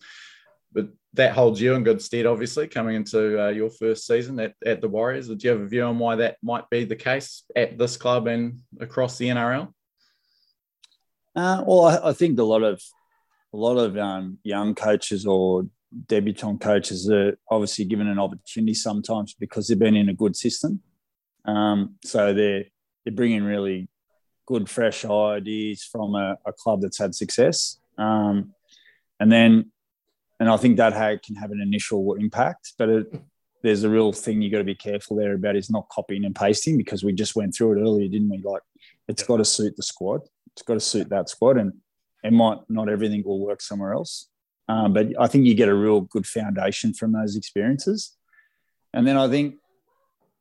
[0.77, 4.53] but that holds you in good stead, obviously, coming into uh, your first season at,
[4.65, 5.27] at the Warriors.
[5.27, 8.27] Do you have a view on why that might be the case at this club
[8.27, 9.73] and across the NRL?
[11.35, 12.83] Uh, well, I, I, think a lot of
[13.55, 15.67] a lot of um, young coaches or
[16.09, 20.81] debutant coaches are obviously given an opportunity sometimes because they've been in a good system.
[21.47, 22.65] Um, so they're
[23.05, 23.89] they're bringing really
[24.45, 27.79] good, fresh ideas from a, a club that's had success.
[27.97, 28.53] Um,
[29.19, 29.73] and then
[30.39, 32.75] and I think that can have an initial impact.
[32.79, 33.23] But it,
[33.63, 36.35] there's a real thing you got to be careful there about is not copying and
[36.35, 38.39] pasting because we just went through it earlier, didn't we?
[38.39, 38.63] Like
[39.09, 40.21] it's got to suit the squad.
[40.53, 41.73] It's got to suit that squad, and
[42.23, 44.29] it might not everything will work somewhere else.
[44.69, 48.17] Um, but I think you get a real good foundation from those experiences.
[48.93, 49.57] And then I think,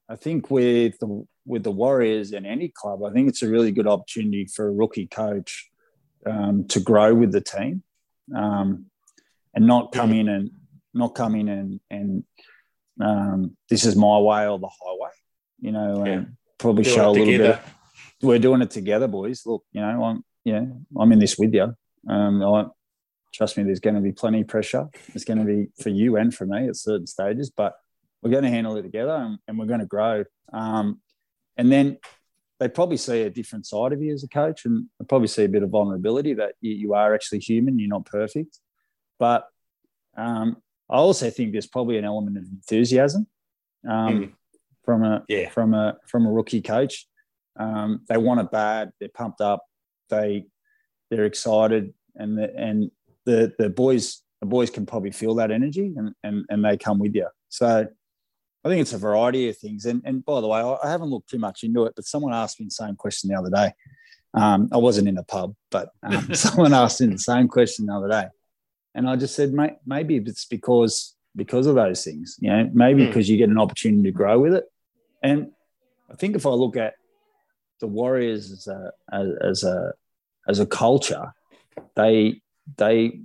[0.10, 3.72] I think with the with the Warriors and any club, I think it's a really
[3.72, 5.70] good opportunity for a rookie coach
[6.26, 7.84] um, to grow with the team.
[8.36, 8.88] Um,
[9.56, 10.52] and not come in and
[10.94, 12.24] not come in and and
[13.02, 15.12] um, this is my way or the highway,
[15.60, 16.24] you know, and yeah.
[16.58, 17.62] probably Do show a little together.
[17.64, 18.26] bit.
[18.26, 19.44] We're doing it together, boys.
[19.46, 20.64] Look, you know, I'm yeah,
[20.98, 21.76] I'm in this with you.
[22.08, 22.68] Um, I,
[23.34, 24.88] trust me, there's going to be plenty of pressure.
[25.14, 27.74] It's going to be for you and for me at certain stages, but
[28.22, 30.24] we're going to handle it together and, and we're going to grow.
[30.54, 31.02] Um,
[31.58, 31.98] and then
[32.60, 35.50] they probably see a different side of you as a coach and probably see a
[35.50, 38.60] bit of vulnerability that you, you are actually human, you're not perfect.
[39.20, 39.48] But
[40.18, 40.58] um,
[40.90, 43.28] I also think there's probably an element of enthusiasm
[43.88, 44.34] um, mm.
[44.84, 45.50] from a Yeah.
[45.50, 47.08] from a from a rookie coach.
[47.58, 48.92] Um, they want it bad.
[49.00, 49.66] They're pumped up.
[50.10, 50.46] They
[51.10, 52.92] they're excited, and the, and
[53.26, 57.00] the the boys the boys can probably feel that energy, and and and they come
[57.00, 57.28] with you.
[57.50, 57.88] So
[58.66, 59.86] I think it's a variety of things.
[59.86, 62.60] And and by the way, I, haven't looked too much into it, but someone asked
[62.60, 63.72] me the same question the other day.
[64.34, 67.94] Um, I wasn't in a pub, but um, someone asked me the same question the
[67.94, 68.26] other day,
[68.96, 69.54] and I just said,
[69.86, 72.38] maybe it's because because of those things.
[72.40, 73.08] You know, maybe Hmm.
[73.10, 74.64] because you get an opportunity to grow with it.
[75.22, 75.52] And
[76.10, 76.94] I think if I look at
[77.82, 79.94] the Warriors as a as, a
[80.48, 81.34] as a culture,
[81.96, 82.42] they
[82.78, 83.20] they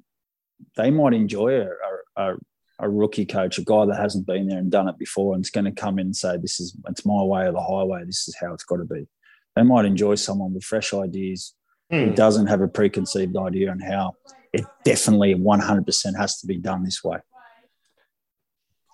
[0.77, 1.69] they might enjoy a,
[2.17, 2.35] a,
[2.81, 5.51] a rookie coach, a guy that hasn't been there and done it before, and is
[5.51, 8.05] going to come in and say, "This is it's my way or the highway.
[8.05, 9.07] This is how it's got to be."
[9.55, 11.55] They might enjoy someone with fresh ideas
[11.91, 12.15] who Hmm.
[12.15, 14.15] doesn't have a preconceived idea on how
[14.53, 17.19] it definitely 100% has to be done this way.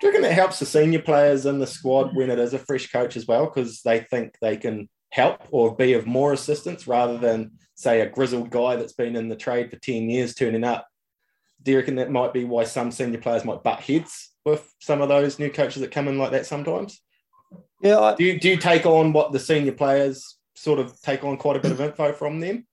[0.01, 2.59] Do you reckon that helps the senior players in the squad when it is a
[2.59, 3.47] fresh coach as well?
[3.47, 8.09] Because they think they can help or be of more assistance rather than, say, a
[8.09, 10.87] grizzled guy that's been in the trade for 10 years turning up.
[11.63, 15.01] Do you reckon that might be why some senior players might butt heads with some
[15.01, 17.01] of those new coaches that come in like that sometimes?
[17.81, 21.25] Yeah, I, Do you, do you take on what the senior players sort of take
[21.25, 22.67] on quite a bit of info from them?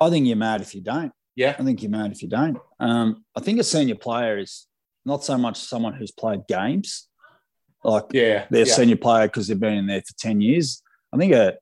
[0.00, 1.12] I think you're mad if you don't.
[1.40, 1.56] Yeah.
[1.58, 2.58] I think you're mad if you don't.
[2.78, 4.66] Um, I think a senior player is
[5.06, 7.08] not so much someone who's played games,
[7.82, 8.44] like Yeah.
[8.50, 8.74] they're yeah.
[8.74, 10.82] senior player because they've been in there for 10 years.
[11.14, 11.56] I think a,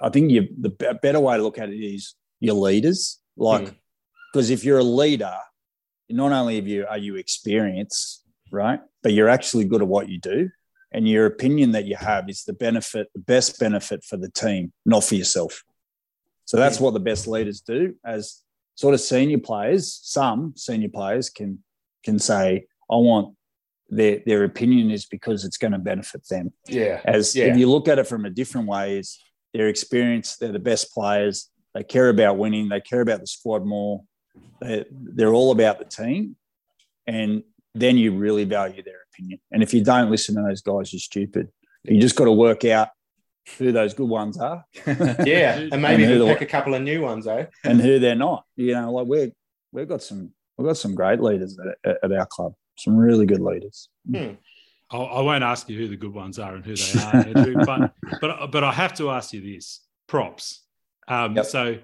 [0.00, 0.70] I think you the
[1.02, 3.20] better way to look at it is your leaders.
[3.36, 3.74] Like, Hmm.
[4.32, 5.36] because if you're a leader,
[6.08, 10.18] not only have you are you experienced, right, but you're actually good at what you
[10.18, 10.48] do,
[10.92, 14.72] and your opinion that you have is the benefit, the best benefit for the team,
[14.86, 15.62] not for yourself.
[16.46, 17.96] So that's what the best leaders do.
[18.02, 18.43] As
[18.74, 21.58] sort of senior players, some senior players can
[22.04, 23.36] can say, "I want."
[23.90, 27.02] Their, their opinion is because it's going to benefit them Yeah.
[27.04, 27.44] as Yeah.
[27.52, 29.20] if you look at it from a different way is
[29.52, 33.64] they're experienced they're the best players they care about winning they care about the squad
[33.66, 34.02] more
[34.60, 36.34] they, they're all about the team
[37.06, 37.42] and
[37.74, 40.98] then you really value their opinion and if you don't listen to those guys you're
[40.98, 41.48] stupid
[41.84, 42.88] you just got to work out
[43.58, 45.56] who those good ones are Yeah.
[45.72, 47.46] And maybe And who even pick a couple of new ones, eh?
[47.64, 49.32] and who they're not you know like we're
[49.72, 53.40] we've got some we've got some great leaders at, at our club some really good
[53.40, 53.88] leaders
[54.90, 57.54] I, I won't ask you who the good ones are and who they are, Andrew,
[57.66, 60.62] but but but I have to ask you this: props.
[61.08, 61.46] Um, Yep.
[61.46, 61.76] So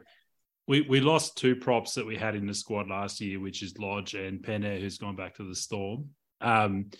[0.66, 3.76] we we lost two props that we had in the squad last year, which is
[3.78, 6.10] Lodge and Penner, who's gone back to the Storm.
[6.40, 6.90] Um,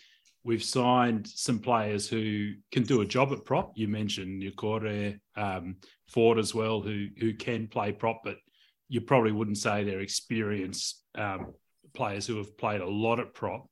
[0.45, 3.73] we've signed some players who can do a job at prop.
[3.75, 5.77] You mentioned Niukore, um,
[6.09, 8.37] Ford as well, who who can play prop, but
[8.89, 11.53] you probably wouldn't say they're experienced um,
[11.95, 13.69] players who have played a lot at prop.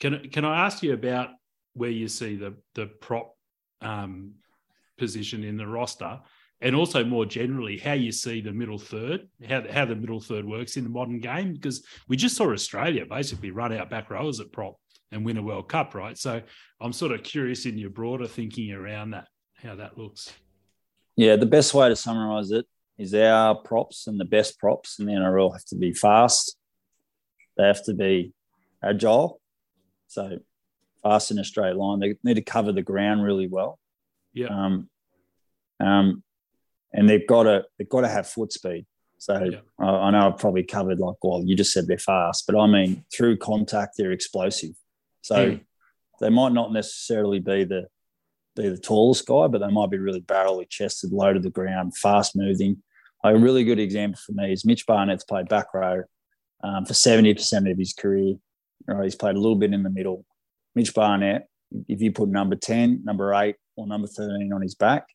[0.00, 1.30] Can can I ask you about
[1.74, 3.34] where you see the the prop
[3.80, 4.32] um,
[4.98, 6.20] position in the roster,
[6.60, 10.44] and also more generally how you see the middle third, how how the middle third
[10.44, 11.54] works in the modern game?
[11.54, 14.76] Because we just saw Australia basically run out back rowers at prop
[15.14, 16.18] and win a World Cup, right?
[16.18, 16.42] So
[16.80, 19.28] I'm sort of curious in your broader thinking around that,
[19.62, 20.32] how that looks.
[21.16, 22.66] Yeah, the best way to summarize it
[22.98, 26.56] is our props and the best props in the NRL have to be fast.
[27.56, 28.32] They have to be
[28.82, 29.40] agile.
[30.08, 30.38] So
[31.02, 32.00] fast in a straight line.
[32.00, 33.78] They need to cover the ground really well.
[34.32, 34.48] Yeah.
[34.48, 34.88] Um,
[35.80, 36.22] um,
[36.92, 38.86] and they've got to they've got to have foot speed.
[39.18, 39.58] So Yeah.
[39.78, 42.66] I, I know I've probably covered like, well, you just said they're fast, but I
[42.66, 44.74] mean through contact they're explosive.
[45.24, 45.60] So Mm.
[46.20, 47.88] they might not necessarily be the
[48.56, 51.96] be the tallest guy, but they might be really barrelly chested, low to the ground,
[51.96, 52.80] fast moving.
[53.24, 56.04] A really good example for me is Mitch Barnett's played back row
[56.62, 58.36] um, for 70% of his career.
[58.86, 60.24] Right, he's played a little bit in the middle.
[60.76, 61.48] Mitch Barnett,
[61.88, 65.06] if you put number 10, number eight, or number 13 on his back,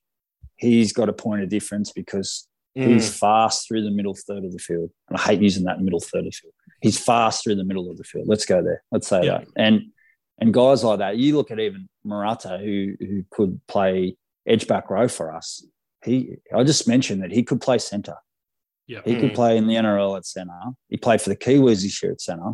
[0.57, 2.45] he's got a point of difference because
[2.77, 2.87] Mm.
[2.93, 4.91] he's fast through the middle third of the field.
[5.07, 6.53] And I hate using that middle third of the field.
[6.81, 8.27] He's fast through the middle of the field.
[8.27, 8.83] Let's go there.
[8.91, 9.37] Let's say Yeah.
[9.39, 9.47] that.
[9.55, 9.91] And
[10.39, 14.15] and guys like that, you look at even Marata, who who could play
[14.47, 15.65] edge back row for us.
[16.03, 18.17] He I just mentioned that he could play centre.
[18.87, 19.01] Yeah.
[19.05, 19.35] He could Mm.
[19.35, 20.53] play in the NRL at centre.
[20.87, 22.53] He played for the Kiwis this year at centre.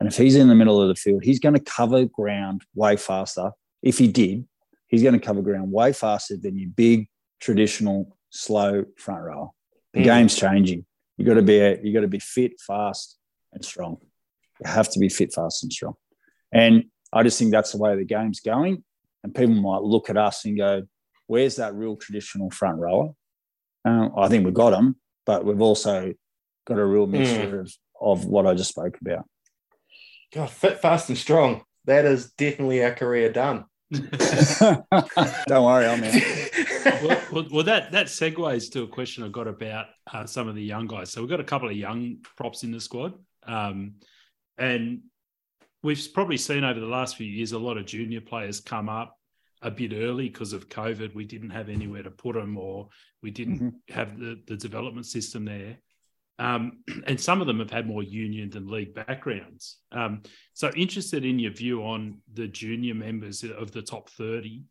[0.00, 2.96] And if he's in the middle of the field, he's going to cover ground way
[2.96, 3.50] faster.
[3.82, 4.46] If he did,
[4.88, 7.08] he's going to cover ground way faster than your big
[7.40, 9.54] traditional slow front row.
[9.92, 10.04] The Mm.
[10.04, 10.86] game's changing.
[11.18, 13.18] You got to be a, you got to be fit, fast,
[13.52, 13.98] and strong.
[14.64, 15.94] You have to be fit, fast, and strong.
[16.52, 18.84] And I just think that's the way the game's going.
[19.22, 20.82] And people might look at us and go,
[21.26, 23.10] "Where's that real traditional front rower?"
[23.84, 26.12] Uh, I think we've got them, but we've also
[26.66, 29.24] got a real mixture of, of what I just spoke about.
[30.32, 31.62] God, fit, fast, and strong.
[31.84, 33.64] That is definitely our career done.
[33.90, 34.84] Don't
[35.48, 37.02] worry, I'm out.
[37.02, 40.56] well, well, well, that that segues to a question I got about uh, some of
[40.56, 41.12] the young guys.
[41.12, 43.94] So we've got a couple of young props in the squad, um,
[44.58, 45.02] and
[45.82, 49.16] we've probably seen over the last few years a lot of junior players come up
[49.62, 51.14] a bit early because of COVID.
[51.14, 52.88] We didn't have anywhere to put them, or
[53.22, 53.94] we didn't mm-hmm.
[53.94, 55.78] have the, the development system there.
[56.38, 59.78] Um, and some of them have had more union than league backgrounds.
[59.92, 60.22] Um,
[60.52, 64.62] so, interested in your view on the junior members of the top 30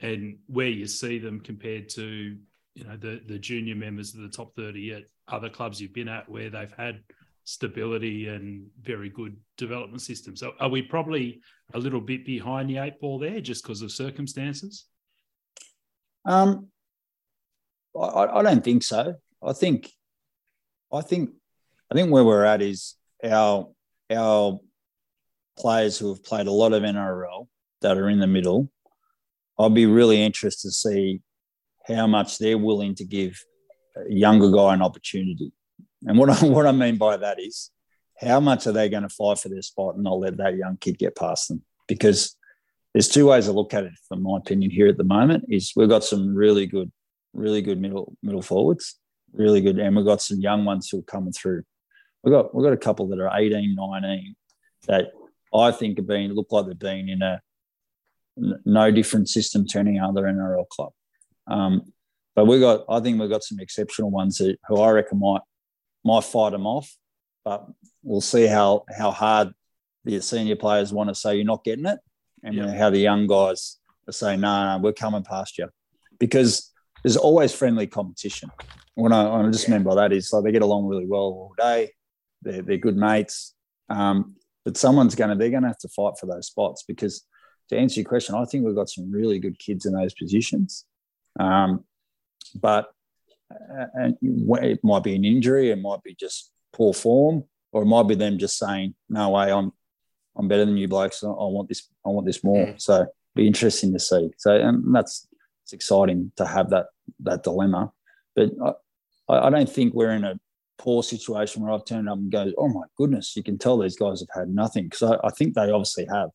[0.00, 2.36] and where you see them compared to
[2.74, 6.08] you know the, the junior members of the top 30 at other clubs you've been
[6.08, 7.00] at where they've had
[7.50, 10.40] stability and very good development systems.
[10.40, 11.40] So, are we probably
[11.74, 14.86] a little bit behind the eight ball there just because of circumstances?
[16.24, 16.68] Um,
[18.00, 19.14] I, I don't think so.
[19.42, 19.90] I think
[20.92, 21.30] I think
[21.90, 22.94] I think where we're at is
[23.24, 23.68] our
[24.12, 24.60] our
[25.58, 27.48] players who have played a lot of NRL
[27.82, 28.70] that are in the middle.
[29.58, 31.20] I'd be really interested to see
[31.86, 33.32] how much they're willing to give
[33.96, 35.52] a younger guy an opportunity.
[36.06, 37.70] And what I, what I mean by that is
[38.20, 40.76] how much are they going to fight for their spot and not let that young
[40.78, 41.62] kid get past them?
[41.88, 42.36] Because
[42.92, 45.72] there's two ways to look at it, from my opinion, here at the moment, is
[45.76, 46.90] we've got some really good,
[47.32, 48.98] really good middle middle forwards
[49.32, 49.78] really good.
[49.78, 51.62] And we've got some young ones who are coming through.
[52.22, 54.36] We've got we've got a couple that are 18, 19
[54.88, 55.08] that
[55.54, 57.40] I think have been look like they've been in a
[58.36, 60.92] no different system to any other NRL club.
[61.46, 61.92] Um,
[62.34, 65.40] but we got I think we've got some exceptional ones that, who I reckon might
[66.04, 66.96] might fight them off.
[67.44, 67.66] But
[68.02, 69.52] we'll see how how hard
[70.04, 71.98] the senior players want to say you're not getting it,
[72.42, 72.74] and yeah.
[72.76, 73.78] how the young guys
[74.08, 75.68] are saying no, nah, no, we're coming past you,
[76.18, 76.72] because
[77.02, 78.50] there's always friendly competition
[79.00, 81.20] what I, what I just mean by that is like they get along really well
[81.20, 81.90] all day.
[82.42, 83.54] They're, they're good mates.
[83.88, 87.26] Um, but someone's going to, they're going to have to fight for those spots because
[87.68, 90.84] to answer your question, I think we've got some really good kids in those positions.
[91.38, 91.84] Um,
[92.54, 92.88] but
[93.94, 98.08] and it might be an injury, it might be just poor form, or it might
[98.08, 99.72] be them just saying, "No way, I'm
[100.36, 101.22] I'm better than you blokes.
[101.22, 101.88] I want this.
[102.04, 102.80] I want this more." Mm.
[102.80, 104.30] So be interesting to see.
[104.38, 105.26] So and that's
[105.64, 106.86] it's exciting to have that
[107.20, 107.92] that dilemma.
[108.34, 108.50] But
[109.28, 110.38] I, I don't think we're in a
[110.78, 113.96] poor situation where I've turned up and goes, oh my goodness, you can tell these
[113.96, 116.30] guys have had nothing because I, I, think they obviously have.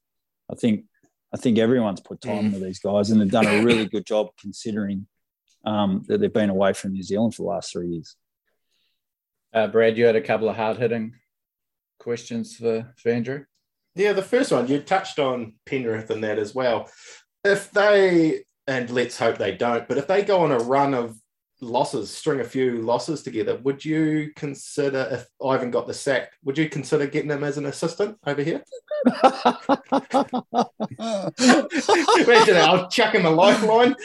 [0.51, 0.85] I think
[1.33, 4.27] I think everyone's put time into these guys and they've done a really good job
[4.39, 5.07] considering
[5.65, 8.15] um, that they've been away from New Zealand for the last three years.
[9.53, 11.13] Uh, Brad, you had a couple of hard hitting
[11.99, 13.45] questions for, for Andrew.
[13.95, 16.89] Yeah, the first one you touched on Penrith and that as well.
[17.43, 21.17] If they and let's hope they don't, but if they go on a run of
[21.61, 26.57] losses, string a few losses together, would you consider if Ivan got the sack, would
[26.57, 28.63] you consider getting him as an assistant over here?
[32.17, 33.95] Imagine I'll chuck him a lifeline.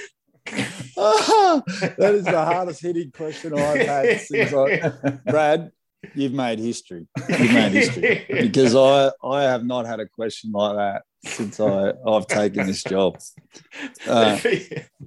[0.96, 5.70] that is the hardest hitting question I've had since I Brad,
[6.14, 7.06] you've made history.
[7.28, 8.26] You've made history.
[8.28, 12.82] Because I I have not had a question like that since I, I've taken this
[12.82, 13.18] job.
[14.06, 14.38] Uh,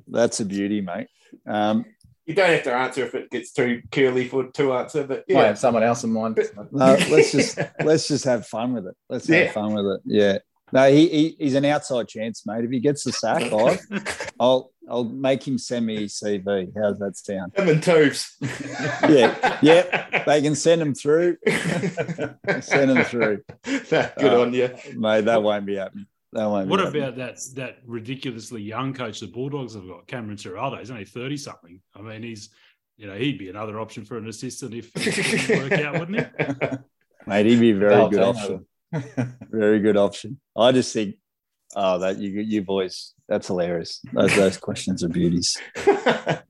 [0.08, 1.08] that's a beauty, mate.
[1.48, 1.86] Um,
[2.26, 5.40] you don't have to answer if it gets too curly for to answer, but yeah.
[5.40, 6.40] I have someone else in mind.
[6.72, 8.96] no, let's just let's just have fun with it.
[9.10, 9.44] Let's yeah.
[9.44, 10.02] have fun with it.
[10.06, 10.38] Yeah.
[10.74, 12.64] No, he, he, he's an outside chance, mate.
[12.64, 13.78] If he gets the sack, I'll,
[14.40, 16.72] I'll I'll make him send me his CV.
[16.76, 17.56] How's that sound?
[17.56, 18.36] Him and Tubes.
[19.08, 20.24] yeah, yeah.
[20.26, 21.38] They can send him through.
[22.62, 23.44] send him through.
[23.64, 25.26] good uh, on you, mate.
[25.26, 26.08] That won't be happening.
[26.32, 26.70] That won't.
[26.70, 30.80] What about that that ridiculously young coach the Bulldogs have got, Cameron Ciraldo?
[30.80, 31.82] He's only thirty something.
[31.96, 32.50] I mean, he's
[32.98, 36.18] you know he'd be another option for an assistant if it didn't work out, wouldn't
[36.18, 36.78] he?
[37.28, 38.66] Mate, he'd be a very good option.
[39.52, 40.40] very good option.
[40.56, 41.16] I just think,
[41.76, 44.02] oh, that you you boys, that's hilarious.
[44.14, 45.58] Those those questions are beauties.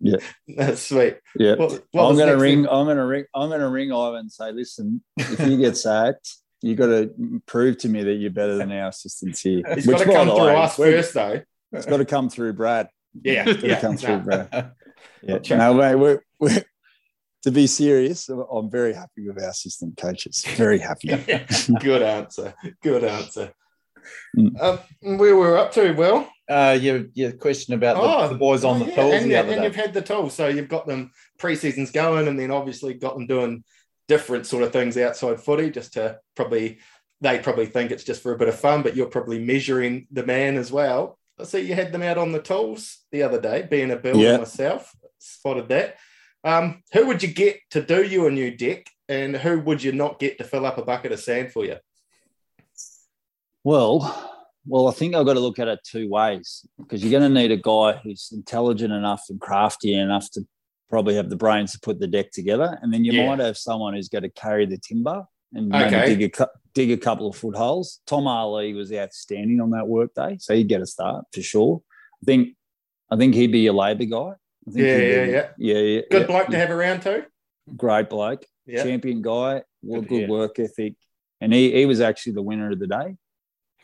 [0.05, 0.17] Yeah,
[0.57, 1.19] that's sweet.
[1.39, 2.63] Yeah, what, what I'm gonna ring.
[2.63, 2.67] Thing?
[2.69, 3.23] I'm gonna ring.
[3.33, 6.29] I'm gonna ring Ivan and say, listen, if you get sacked
[6.63, 9.61] you got to prove to me that you're better than our assistants here.
[9.67, 11.41] It's got to come through way, us first, though.
[11.73, 12.87] It's got to come through Brad.
[13.21, 14.71] Yeah, it's got to come through Brad.
[15.21, 16.63] Yeah, no, mate, we're, we're,
[17.43, 20.43] to be serious, I'm very happy with our assistant coaches.
[20.55, 21.09] Very happy.
[21.79, 22.53] Good answer.
[22.81, 23.53] Good answer.
[24.37, 24.61] Mm.
[24.61, 26.27] Um, where we're up to, Will?
[26.49, 28.95] Uh, your, your question about oh, the, the, boys on oh, the yeah.
[28.95, 29.13] tools.
[29.13, 30.33] And, the and you've had the tools.
[30.33, 33.63] So you've got them pre-seasons going and then obviously got them doing
[34.07, 36.79] different sort of things outside footy just to probably
[37.21, 40.25] they probably think it's just for a bit of fun, but you're probably measuring the
[40.25, 41.17] man as well.
[41.39, 44.17] I see you had them out on the tools the other day, being a bill
[44.17, 44.37] yeah.
[44.37, 45.95] myself, spotted that.
[46.43, 49.91] Um, who would you get to do you a new deck, and who would you
[49.91, 51.77] not get to fill up a bucket of sand for you?
[53.63, 54.29] Well,
[54.65, 57.39] well, I think I've got to look at it two ways because you're going to
[57.41, 60.45] need a guy who's intelligent enough and crafty enough to
[60.89, 63.25] probably have the brains to put the deck together, and then you Yeah.
[63.25, 66.15] might have someone who's going to carry the timber and Okay.
[66.15, 68.01] dig a dig a couple of footholes.
[68.07, 71.81] Tom Ale was outstanding on that work day, so he'd get a start for sure.
[72.21, 72.55] I think
[73.09, 74.33] I think he'd be a Labor guy.
[74.67, 75.47] I think Yeah, yeah, yeah.
[75.57, 76.01] yeah, yeah.
[76.09, 77.23] Good yeah, bloke to have around too.
[77.77, 78.83] Great bloke, Yeah.
[78.83, 80.27] champion guy, well, Good good hear.
[80.29, 80.93] work ethic,
[81.41, 83.15] and he, he was actually the winner of the day.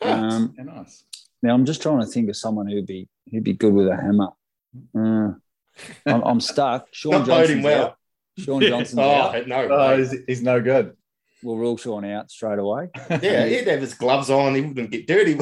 [0.02, 1.04] Um, nice.
[1.42, 3.96] now I'm just trying to think of someone who'd be who'd be good with a
[3.96, 4.28] hammer.
[4.96, 5.34] Uh,
[6.06, 6.88] I'm, I'm stuck.
[6.92, 7.84] Shaun Not Johnson's well.
[7.86, 7.96] out.
[8.38, 9.46] Shaun Johnson's Oh out.
[9.48, 9.68] no!
[9.70, 10.96] Oh, he's, he's no good.
[11.42, 12.88] We'll rule Shaun out straight away.
[13.22, 14.54] Yeah, he'd have his gloves on.
[14.54, 15.38] He wouldn't get dirty.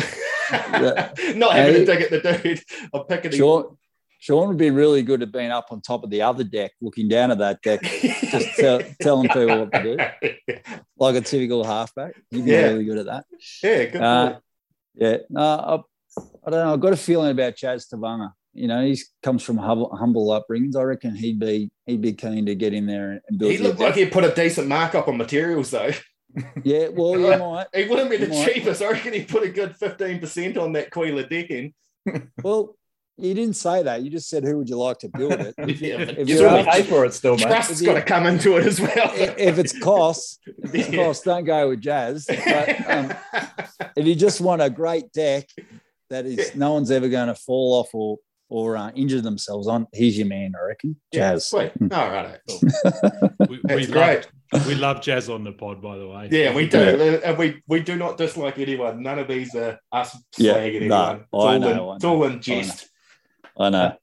[0.51, 1.12] Yeah.
[1.34, 1.78] Not having Hey.
[1.80, 2.62] to dig at the dude.
[2.95, 3.39] I'm picking him.
[3.39, 3.76] Shaun,
[4.18, 7.08] Shaun would be really good at being up on top of the other deck, looking
[7.08, 10.56] down at that deck, just tell, telling people what to do,
[10.98, 12.14] like a typical halfback.
[12.30, 12.62] He'd be Yeah.
[12.70, 13.24] really good at that.
[13.62, 14.00] yeah, good.
[14.02, 14.42] Uh, point.
[14.96, 15.74] Yeah, no, I,
[16.46, 16.72] I don't know.
[16.72, 18.32] I've got a feeling about Jazz Tevaga.
[18.54, 20.74] You know, he comes from humble, humble upbringings.
[20.74, 23.52] I reckon he'd be he'd be keen to get in there and build.
[23.52, 25.92] he looked like he'd put a decent markup on materials though.
[26.64, 27.66] yeah, well, you might.
[27.72, 28.52] He wouldn't be the might.
[28.52, 28.82] cheapest.
[28.82, 31.72] I reckon he put a good 15% on that Kwila decking.
[32.42, 32.74] Well,
[33.18, 34.02] you didn't say that.
[34.02, 36.50] You just said, "Who would you like to build it?" Yeah, If You you're still
[36.50, 37.46] up- pay for it still, mate.
[37.46, 39.10] Trust's If got to come into it as well.
[39.14, 41.04] If it's cost, if it's Yeah.
[41.04, 42.26] cost, don't go with Jazz.
[42.26, 43.12] But um,
[43.96, 45.48] if you just want a great deck
[46.10, 48.18] that is no one's ever going to fall off or
[48.50, 50.96] or uh, injure themselves on, he's your man, I reckon.
[51.12, 51.46] Yeah, Jazz.
[51.50, 51.70] Sweet.
[51.82, 52.38] All right.
[52.48, 52.60] Cool.
[53.46, 54.26] We, we great.
[54.54, 56.28] love, we love jazz on the pod, by the way.
[56.32, 56.78] Yeah, we do.
[57.22, 59.02] And we, we do not dislike anyone.
[59.02, 61.16] None of these are us Yeah, slagging no, anyone.
[61.20, 62.88] It's, I all know, in, I it's all in jest.
[63.59, 63.96] I know.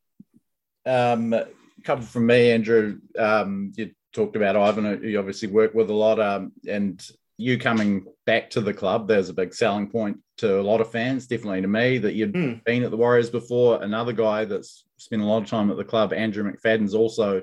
[0.85, 1.47] Um, a
[1.83, 2.99] couple from me, Andrew.
[3.17, 7.05] Um, you talked about Ivan, who you obviously work with a lot, um, and
[7.37, 9.07] you coming back to the club.
[9.07, 12.35] There's a big selling point to a lot of fans, definitely to me, that you'd
[12.35, 12.53] Hmm.
[12.65, 13.81] been at the Warriors before.
[13.81, 17.41] Another guy that's spent a lot of time at the club, Andrew McFadden's also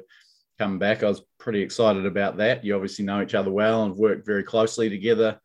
[0.58, 1.02] come back.
[1.02, 2.64] I was pretty excited about that.
[2.64, 5.40] You obviously know each other well and worked very closely together.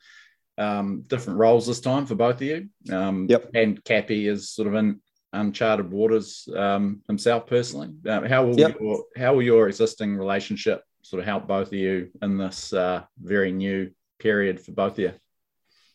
[0.57, 2.69] Um, different roles this time for both of you.
[2.91, 3.51] Um, Yep.
[3.53, 5.01] And Cappy is sort of in
[5.37, 7.89] uncharted waters um, himself personally.
[8.07, 8.77] Um, how will Yep.
[8.79, 13.03] your how will your existing relationship sort of help both of you in this uh,
[13.21, 15.13] very new period for both of you?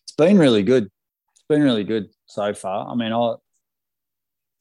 [0.05, 0.85] It's been really good.
[0.85, 2.89] It's been really good so far.
[2.89, 3.35] I mean, I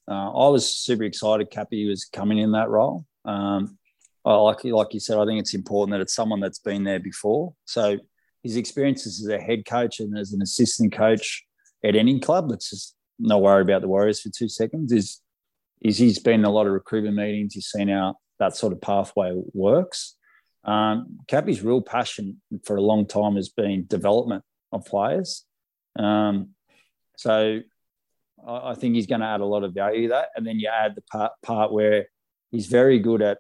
[0.08, 1.52] uh, I was super excited.
[1.52, 3.06] Cappy was coming in that role.
[3.24, 3.78] Um,
[4.26, 7.00] I like like you said, I think it's important that it's someone that's been there
[7.00, 7.54] before.
[7.66, 7.98] So
[8.44, 11.44] his experiences as a head coach and as an assistant coach
[11.84, 14.92] at any club, let's just not worry about the Warriors for two seconds.
[14.92, 15.22] Is
[15.82, 17.54] is he's been in a lot of recruitment meetings.
[17.54, 20.16] He's seen how that sort of pathway works.
[20.64, 25.46] Um, Cappy's real passion for a long time has been development of players.
[25.98, 26.50] Um,
[27.18, 27.60] so
[28.48, 30.30] I, I think he's going to add a lot of value to that.
[30.36, 32.08] And then you add the part, part where
[32.52, 33.40] he's very good at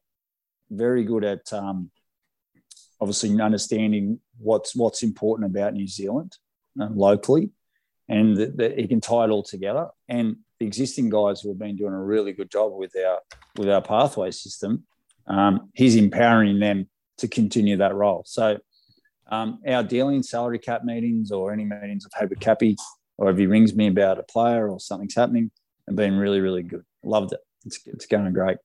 [0.71, 1.91] very good at um,
[2.99, 6.37] obviously understanding what's what's important about New Zealand
[6.79, 7.49] um, locally,
[8.11, 9.87] and that, that he can tie it all together.
[10.09, 13.19] And the existing guys who have been doing a really good job with our
[13.57, 14.83] with our pathway system,
[15.27, 16.89] um, he's empowering them
[17.19, 18.23] to continue that role.
[18.25, 18.57] So
[19.29, 22.75] um, our dealing salary cap meetings or any meetings I've had with Cappy,
[23.17, 25.49] or if he rings me about a player or something's happening,
[25.87, 26.83] have been really really good.
[27.03, 27.39] Loved it.
[27.65, 28.57] It's it's going great.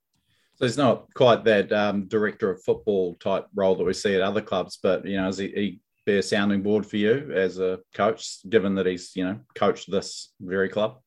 [0.57, 4.23] So it's not quite that um, director of football type role that we see at
[4.23, 7.59] other clubs, but you know, is he, he be a sounding board for you as
[7.59, 10.99] a coach, given that he's you know coached this very club?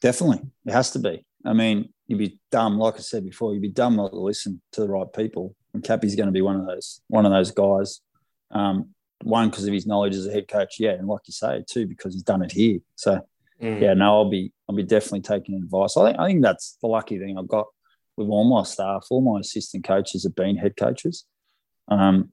[0.00, 1.24] Definitely, it has to be.
[1.44, 4.60] I mean, you'd be dumb, like I said before, you'd be dumb not to listen
[4.72, 5.54] to the right people.
[5.74, 8.00] And Cappy's going to be one of those, one of those guys.
[8.50, 8.90] Um,
[9.24, 11.86] one because of his knowledge as a head coach, yeah, and like you say, two
[11.86, 12.78] because he's done it here.
[12.96, 13.20] So
[13.62, 13.80] Mm.
[13.80, 15.96] yeah, no, I'll be, I'll be definitely taking advice.
[15.96, 17.66] I think, I think that's the lucky thing I've got
[18.16, 19.06] with all my staff.
[19.08, 21.24] All my assistant coaches have been head coaches.
[21.86, 22.32] Um,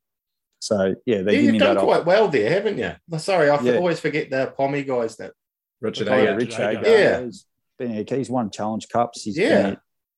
[0.60, 1.84] so yeah, they Yeah, give you've me done that.
[1.84, 3.18] quite well there, haven't you?
[3.18, 3.78] Sorry, I Yeah.
[3.78, 5.34] always forget the Pommy guys that.
[5.82, 6.36] Richard Oh, yeah, Agar.
[6.38, 6.70] Rich Agar.
[6.82, 7.22] Agar, Yeah.
[7.24, 7.46] He's
[7.78, 9.24] been he's He's won Challenge Cups.
[9.24, 9.62] He's Yeah.
[9.62, 9.78] been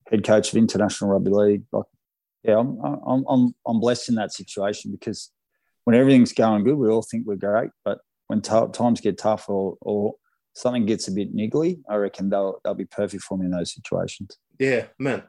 [0.10, 1.64] head coach of International Rugby League.
[1.72, 1.86] Like,
[2.44, 5.32] yeah, I'm, I'm, I'm, I'm blessed in that situation because
[5.84, 7.70] when everything's going good, we all think we're great.
[7.86, 10.16] But when t- times get tough or, or
[10.54, 13.72] something gets a bit niggly, I reckon they'll, they'll be perfect for me in those
[13.74, 14.38] situations.
[14.58, 15.22] Yeah, man.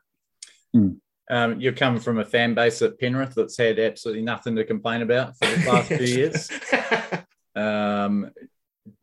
[0.72, 0.92] Hmm.
[1.30, 5.02] Um, you're coming from a fan base at Penrith that's had absolutely nothing to complain
[5.02, 6.50] about for the last few years.
[7.54, 8.30] Um,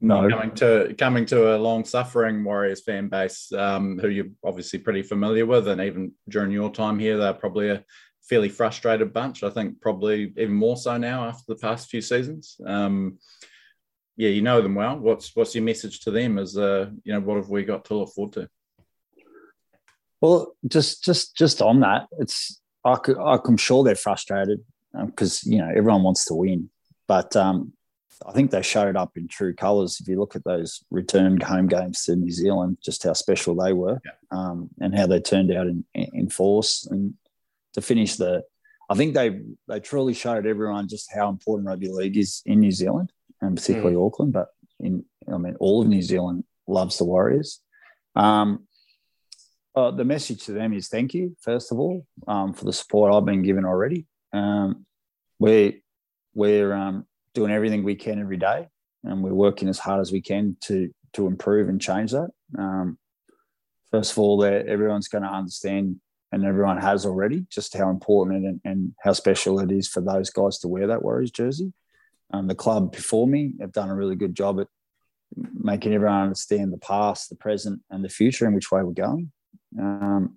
[0.02, 0.28] No.
[0.30, 5.02] coming to coming to a long suffering Warriors fan base, um, who you're obviously pretty
[5.04, 7.84] familiar with, and even during your time here, they're probably a
[8.22, 9.44] fairly frustrated bunch.
[9.44, 12.58] I think probably even more so now after the past few seasons.
[12.66, 13.18] Um,
[14.18, 14.98] yeah, you know them well.
[15.00, 16.38] What's what's your message to them?
[16.38, 18.50] As uh, you know, what have we got to look forward to?
[20.22, 22.98] Well, just just just on that, it's I,
[23.46, 24.62] I'm sure they're frustrated
[25.06, 26.70] because um, you know everyone wants to win,
[27.08, 27.74] but um,
[28.26, 30.00] I think they showed up in true colours.
[30.00, 33.74] If you look at those returned home games to New Zealand, just how special they
[33.74, 34.12] were, yeah.
[34.32, 37.14] um, and how they turned out in, in force, and
[37.74, 38.44] to finish the,
[38.90, 42.72] I think they they truly showed everyone just how important rugby league is in New
[42.72, 44.06] Zealand, and particularly mm.
[44.06, 44.34] Auckland.
[44.34, 44.50] But
[44.80, 47.62] in I mean, all of New Zealand loves the Warriors.
[48.16, 48.68] Um,
[49.76, 53.14] uh, the message to them is thank you, first of all, um, for the support
[53.14, 54.08] I've been given already.
[54.34, 54.86] Um,
[55.40, 55.74] we're
[56.34, 58.68] we're um, doing everything we can every day,
[59.04, 62.30] and we're working as hard as we can to to improve and change that.
[62.58, 62.98] Um,
[63.92, 66.00] first of all, everyone's going to understand,
[66.32, 70.30] and everyone has already, just how important and, and how special it is for those
[70.30, 71.74] guys to wear that Warriors jersey.
[72.32, 74.68] Um, the club before me have done a really good job at
[75.54, 79.32] making everyone understand the past, the present, and the future, and which way we're going.
[79.78, 80.36] Um,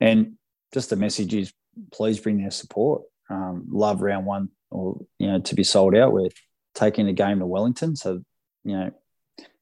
[0.00, 0.34] and
[0.72, 1.52] just the message is,
[1.92, 3.02] please bring their support.
[3.30, 6.12] Um, love round one or you know to be sold out.
[6.12, 6.28] We're
[6.74, 8.22] taking the game to Wellington, so
[8.64, 8.90] you know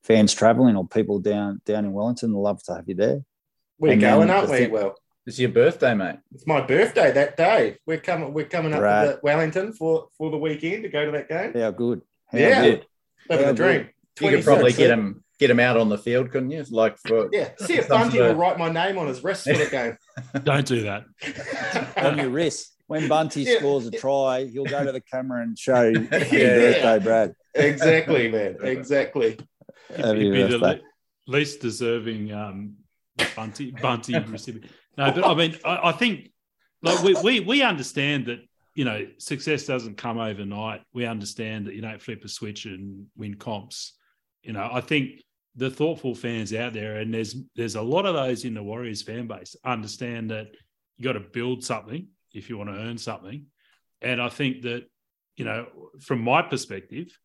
[0.02, 3.20] fans travelling or people down down in Wellington love to have you there.
[3.78, 4.66] We're and going, aren't we?
[4.66, 4.96] well,
[5.26, 6.18] it's your birthday, mate.
[6.34, 7.78] It's my birthday that day.
[7.86, 8.32] We're coming.
[8.32, 9.06] We're coming up right.
[9.06, 11.52] to Wellington for for the weekend to go to that game.
[11.54, 12.02] Yeah, good.
[12.26, 12.86] How yeah, good.
[13.28, 13.88] living the dream.
[14.20, 16.64] You could probably get him get him out on the field, couldn't you?
[16.70, 17.51] Like for yeah.
[17.59, 19.97] See if Bunty will write my name on his wrist for the game.
[20.45, 21.05] Don't do that.
[21.97, 23.59] on your wrist when Bunty yeah.
[23.59, 27.34] scores a try, he'll go to the camera and show yeah, birthday, Brad.
[27.55, 28.57] Exactly, man.
[28.62, 29.38] Exactly.
[29.97, 30.80] He'd be the le-
[31.26, 32.76] least deserving um,
[33.34, 34.70] Bunty Bunty recipient.
[34.97, 36.30] No, but I mean, I, I think
[36.82, 38.40] like we, we we understand that
[38.74, 40.82] you know success doesn't come overnight.
[40.93, 43.95] We understand that you don't flip a switch and win comps.
[44.43, 45.22] You know, I think
[45.55, 49.03] the thoughtful fans out there, and there's there's a lot of those in the Warriors
[49.03, 50.48] fan base, understand that
[50.96, 53.46] you got to build something if you want to earn something.
[54.00, 54.84] And I think that,
[55.36, 55.66] you know,
[56.00, 57.16] from my perspective,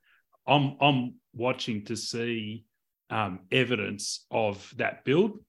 [0.45, 2.65] I'm I'm watching to see
[3.09, 5.39] um, evidence of that build,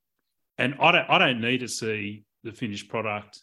[0.57, 3.41] and I don't I don't need to see the finished product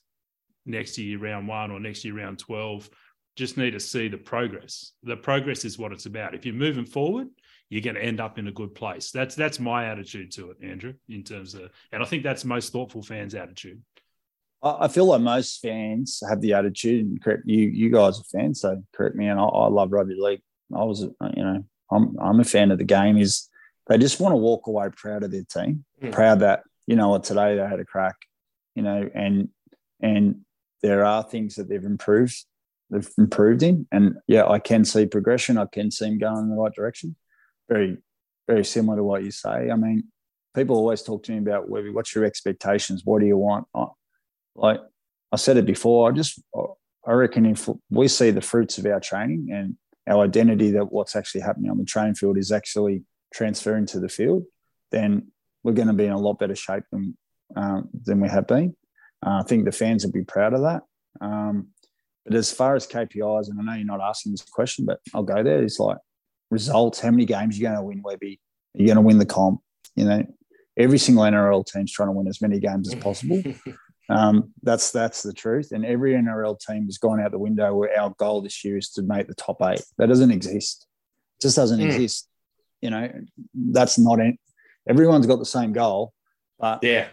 [0.65, 2.89] next year round one or next year round twelve.
[3.35, 4.93] Just need to see the progress.
[5.03, 6.35] The progress is what it's about.
[6.35, 7.27] If you're moving forward,
[7.69, 9.11] you're going to end up in a good place.
[9.11, 10.93] That's that's my attitude to it, Andrew.
[11.09, 13.81] In terms of, and I think that's most thoughtful fans' attitude.
[14.63, 18.61] I feel like most fans have the attitude, and correct you, you guys are fans,
[18.61, 19.27] so correct me.
[19.27, 20.41] And I, I love rugby league.
[20.75, 23.17] I was, you know, I'm, I'm a fan of the game.
[23.17, 23.49] Is
[23.87, 26.11] they just want to walk away proud of their team, mm.
[26.11, 28.15] proud that you know what today they had a crack,
[28.73, 29.49] you know, and
[30.01, 30.41] and
[30.81, 32.45] there are things that they've improved,
[32.89, 35.57] they've improved in, and yeah, I can see progression.
[35.57, 37.15] I can see them going in the right direction.
[37.69, 37.97] Very,
[38.47, 39.69] very similar to what you say.
[39.71, 40.05] I mean,
[40.55, 43.01] people always talk to me about what's your expectations?
[43.03, 43.67] What do you want?
[44.55, 44.79] Like
[45.31, 46.41] I said it before, I just
[47.07, 49.75] I reckon if we see the fruits of our training and
[50.07, 53.03] our identity that what's actually happening on the training field is actually
[53.33, 54.43] transferring to the field,
[54.91, 55.31] then
[55.63, 57.17] we're going to be in a lot better shape than
[57.55, 58.75] um, than we have been.
[59.25, 60.83] Uh, I think the fans will be proud of that.
[61.21, 61.69] Um,
[62.25, 65.23] but as far as KPIs, and I know you're not asking this question, but I'll
[65.23, 65.61] go there.
[65.61, 65.97] It's like
[66.49, 66.99] results.
[66.99, 68.39] How many games you're you going to win, Webby?
[68.75, 69.61] Are you going to win the comp?
[69.95, 70.25] You know,
[70.77, 73.41] every single NRL team's trying to win as many games as possible.
[74.09, 75.71] Um, that's that's the truth.
[75.71, 78.89] And every NRL team has gone out the window where our goal this year is
[78.91, 79.81] to make the top eight.
[79.97, 80.85] That doesn't exist.
[81.39, 81.85] It just doesn't mm.
[81.85, 82.29] exist.
[82.81, 83.11] You know,
[83.53, 84.35] that's not it.
[84.87, 86.13] Everyone's got the same goal,
[86.59, 87.07] but yeah,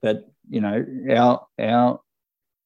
[0.00, 2.00] but you know, our our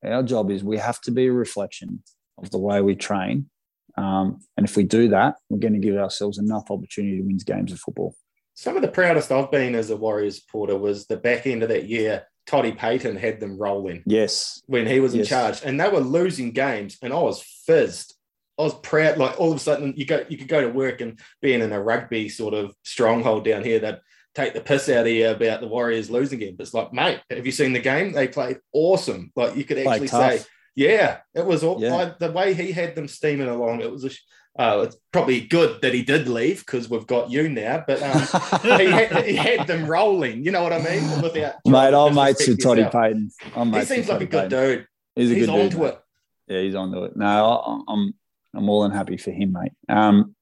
[0.04, 2.04] our job is we have to be a reflection
[2.38, 3.50] of the way we train.
[3.96, 7.38] Um, and if we do that, we're going to give ourselves enough opportunity to win
[7.38, 8.14] games of football.
[8.54, 11.68] Some of the proudest I've been as a Warriors supporter was the back end of
[11.70, 14.02] that year Toddy Payten had them rolling.
[14.06, 14.62] Yes.
[14.66, 15.28] When he was in yes.
[15.28, 15.62] charge.
[15.64, 18.14] And they were losing games and I was fizzed.
[18.58, 19.18] I was proud.
[19.18, 21.72] Like all of a sudden you go you could go to work and being in
[21.72, 24.00] a rugby sort of stronghold down here that
[24.34, 26.56] take the piss out of you about the Warriors losing game.
[26.56, 28.12] But it's like, mate, have you seen the game?
[28.12, 29.30] They played awesome.
[29.36, 30.42] Like you could actually say,
[30.74, 31.94] yeah, it was all yeah.
[31.94, 33.80] like, the way he had them steaming along.
[33.80, 34.10] It was a
[34.58, 37.82] uh, it's probably good that he did leave because we've got you now.
[37.86, 38.20] But um,
[38.78, 40.44] he, had, he, had, them rolling.
[40.44, 41.22] You know what I mean?
[41.22, 43.30] Without Mate, I'm mates with Toddy Payten.
[43.56, 44.86] I'm he seems like a good dude.
[45.16, 45.86] He's a he's good onto dude.
[45.86, 46.00] it.
[46.48, 47.16] Yeah, he's onto it.
[47.16, 48.12] No, I'm
[48.54, 49.72] I'm more than happy for him, mate.
[49.88, 50.34] Um,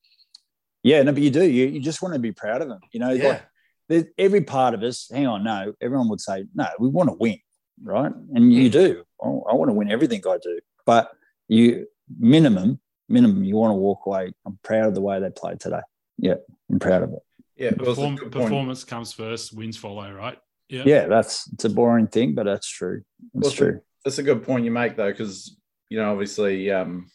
[0.82, 1.44] yeah, no, but you do.
[1.44, 2.80] You, you just want to be proud of them.
[2.90, 3.40] You know, yeah.
[3.88, 5.08] like every part of us.
[5.12, 6.66] Hang on, no, everyone would say no.
[6.80, 7.38] We want to win,
[7.82, 8.12] right?
[8.34, 8.72] And you mm.
[8.72, 9.04] do.
[9.22, 11.10] I, I want to win everything I do, but
[11.48, 11.86] you
[12.18, 14.32] minimum minimum, you want to walk away.
[14.46, 15.80] I'm proud of the way they played today.
[16.16, 16.34] Yeah,
[16.70, 17.22] I'm proud of it.
[17.56, 20.38] Yeah, Perform, performance comes first, wins follow, right?
[20.70, 23.02] Yeah, yeah, that's it's a boring thing, but that's true.
[23.34, 23.80] It's well, true.
[24.04, 25.58] That's a good point you make though, because
[25.90, 27.10] you know, obviously, um,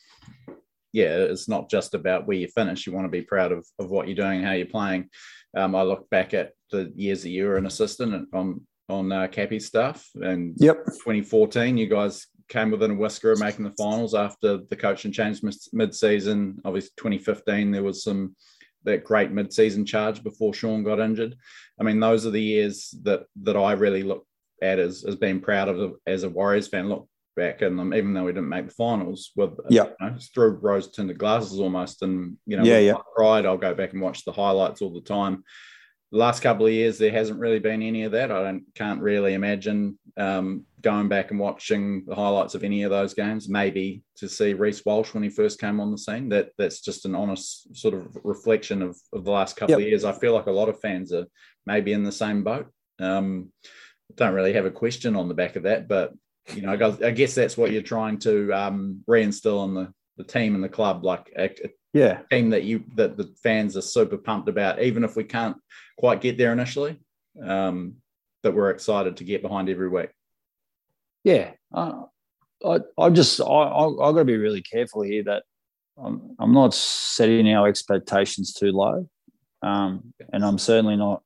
[0.91, 2.85] yeah, it's not just about where you finish.
[2.85, 5.09] You want to be proud of, of what you're doing, how you're playing.
[5.55, 9.27] Um, I look back at the years that you were an assistant on on uh,
[9.27, 14.13] Cappy stuff, and yep, 2014, you guys came within a whisker of making the finals
[14.13, 16.61] after the coaching changed mid season.
[16.63, 18.35] Obviously, 2015, there was some
[18.83, 21.35] that great mid-season charge before Shaun got injured.
[21.79, 24.25] I mean, those are the years that that I really look
[24.61, 26.89] at as, as being proud of as a Warriors fan.
[26.89, 30.15] Look back and them, even though we didn't make the finals, with yeah, you know,
[30.33, 32.93] through rose tinted glasses almost, and you know, yeah, yeah.
[33.15, 35.43] pride, I'll go back and watch the highlights all the time
[36.15, 38.31] the last couple of years there hasn't really been any of that.
[38.31, 42.89] I don't can't really imagine um, going back and watching the highlights of any of
[42.89, 43.49] those games.
[43.49, 46.29] Maybe to see Reece Walsh when he first came on the scene.
[46.29, 49.79] That that's just an honest sort of reflection of, of the last couple yep.
[49.79, 50.05] of years.
[50.05, 51.25] I feel like a lot of fans are
[51.65, 52.71] maybe in the same boat.
[52.97, 53.51] Um,
[54.15, 56.13] don't really have a question on the back of that, but
[56.53, 60.55] you know, I guess that's what you're trying to um, reinstill in the the team
[60.55, 61.29] and the club, like
[61.95, 65.57] yeah team that you that the fans are super pumped about, even if we can't
[65.97, 66.99] quite get there initially,
[67.41, 67.95] um,
[68.43, 70.09] that we're excited to get behind every week.
[71.23, 72.03] Yeah, uh,
[72.63, 75.43] I I just I I, I got to be really careful here that
[75.97, 79.09] I'm I'm not setting our expectations too low,
[79.61, 81.23] um, and I'm certainly not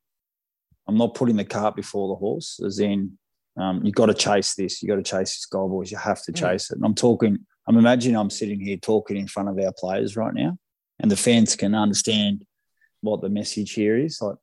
[0.88, 2.60] I'm not putting the cart before the horse.
[2.64, 3.18] As in,
[3.58, 4.82] um, you got to chase this.
[4.82, 5.92] You got to chase this goal, boys.
[5.92, 6.36] You have to mm.
[6.36, 6.76] chase it.
[6.78, 7.40] And I'm talking.
[7.70, 10.58] I'm imagining I'm sitting here talking in front of our players right now,
[11.00, 12.44] and the fans can understand
[13.02, 14.20] what the message here is.
[14.20, 14.38] Like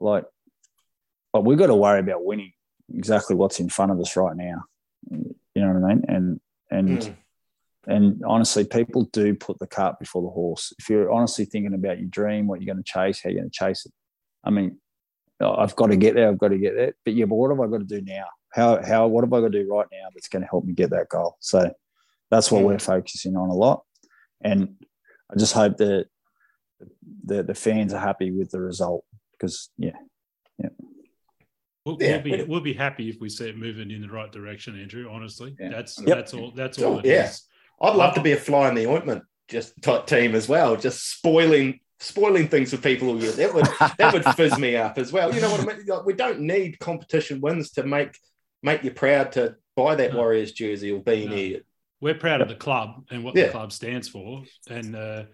[0.00, 0.24] like,
[1.32, 2.52] but we've got to worry about winning
[2.94, 4.64] exactly what's in front of us right now.
[5.10, 6.04] You know what I mean?
[6.08, 6.40] And
[6.70, 7.16] and mm.
[7.86, 10.72] and honestly, people do put the cart before the horse.
[10.78, 13.50] If you're honestly thinking about your dream, what you're going to chase, how you're going
[13.50, 13.92] to chase it.
[14.42, 14.78] I mean,
[15.38, 16.28] I've got to get there.
[16.28, 16.94] I've got to get there.
[17.04, 18.24] But yeah, but what have I got to do now?
[18.54, 20.72] How how what have I got to do right now that's going to help me
[20.72, 21.36] get that goal?
[21.40, 21.70] So
[22.30, 22.66] that's what mm.
[22.66, 23.82] we're focusing on a lot.
[24.40, 24.76] And
[25.30, 26.06] I just hope that
[27.24, 29.96] the the fans are happy with the result because yeah,
[30.58, 30.70] yeah.
[31.84, 32.20] We'll, yeah.
[32.22, 35.08] we'll, be we'll be happy if we see it moving in the right direction, Andrew.
[35.10, 35.70] Honestly, yeah.
[35.70, 36.16] that's yep.
[36.18, 36.52] that's all.
[36.54, 37.00] That's all.
[37.04, 37.42] yeah, is.
[37.80, 41.10] I'd love to be a fly in the ointment, just type team as well, just
[41.10, 43.32] spoiling spoiling things for people all year.
[43.32, 43.66] That would
[43.98, 45.34] that would fizz me up as well.
[45.34, 45.86] You know what I mean?
[45.86, 48.16] Like, we don't need competition wins to make
[48.62, 50.18] make you proud to buy that no.
[50.18, 51.54] Warriors jersey or beanie.
[51.54, 51.60] No.
[52.00, 53.46] We're proud of the club and what yeah.
[53.46, 55.24] the club stands for, and uh,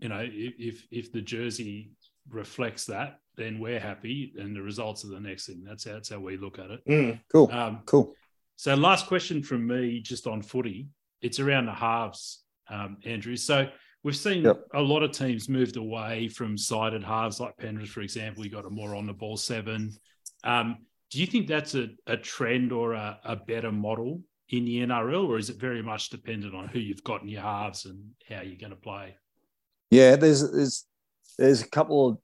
[0.00, 1.92] you know if if the jersey
[2.28, 5.62] reflects that, then we're happy, and the results are the next thing.
[5.64, 6.86] That's how, that's how we look at it.
[6.86, 7.50] Mm, cool.
[7.50, 8.14] Um, cool.
[8.56, 10.88] So, last question from me, just on footy.
[11.22, 13.36] It's around the halves, um, Andrew.
[13.36, 13.68] So
[14.02, 14.64] we've seen yep.
[14.74, 18.44] a lot of teams moved away from sided halves, like Penrith, for example.
[18.44, 19.92] You got a more on the ball seven.
[20.44, 20.78] Um,
[21.10, 24.22] do you think that's a, a trend or a, a, better model
[24.52, 27.40] in the NRL, or is it very much dependent on who you've got in your
[27.40, 29.16] halves and how you're going to play?
[29.90, 30.86] Yeah, there's there's
[31.38, 32.18] there's a couple of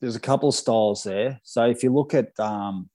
[0.00, 1.40] there's a couple of styles there.
[1.44, 2.90] So if you look at um,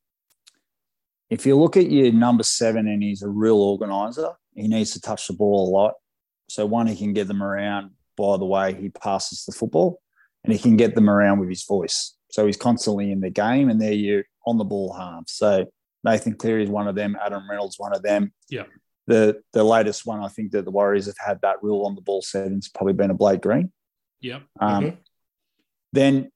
[1.29, 5.01] if you look at your number seven and he's a real organizer, he needs to
[5.01, 5.93] touch the ball a lot.
[6.49, 10.01] So one, he can get them around by the way he passes the football,
[10.43, 12.15] and he can get them around with his voice.
[12.31, 15.31] So he's constantly in the game, and they're you on the ball halves.
[15.31, 15.67] So
[16.07, 17.17] Nathan Cleary is one of them.
[17.23, 18.33] Adam Reynolds one of them.
[18.49, 18.63] Yeah.
[19.07, 22.01] The the latest one I think that the Warriors have had that rule on the
[22.01, 23.71] ball settings probably been a Blake Green.
[24.19, 24.39] Yeah.
[24.59, 24.95] Um, mm-hmm.
[25.93, 26.31] Then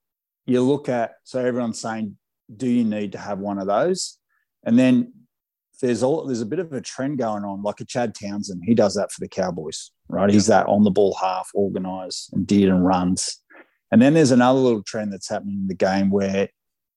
[0.46, 2.18] you look at so everyone's saying,
[2.56, 4.18] do you need to have one of those?
[4.64, 5.14] And then
[5.82, 8.64] there's all there's a bit of a trend going on, like a Chad Townsend.
[8.66, 10.30] He does that for the Cowboys, right?
[10.30, 13.38] He's that on the ball half, organized and did and runs.
[13.92, 16.50] And then there's another little trend that's happening in the game where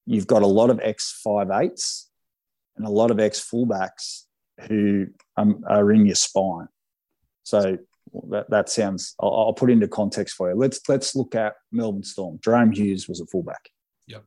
[0.06, 2.10] you've got a lot of X five eights
[2.76, 4.22] and a lot of ex fullbacks
[4.68, 5.06] who
[5.36, 6.68] um, are in your spine.
[7.42, 7.78] So
[8.30, 9.14] that, that sounds.
[9.20, 10.56] I'll, I'll, put into context for you.
[10.56, 12.38] Let's let's look at Melbourne Storm.
[12.38, 13.70] Jahrome Hughes was a fullback.
[14.06, 14.24] Yep.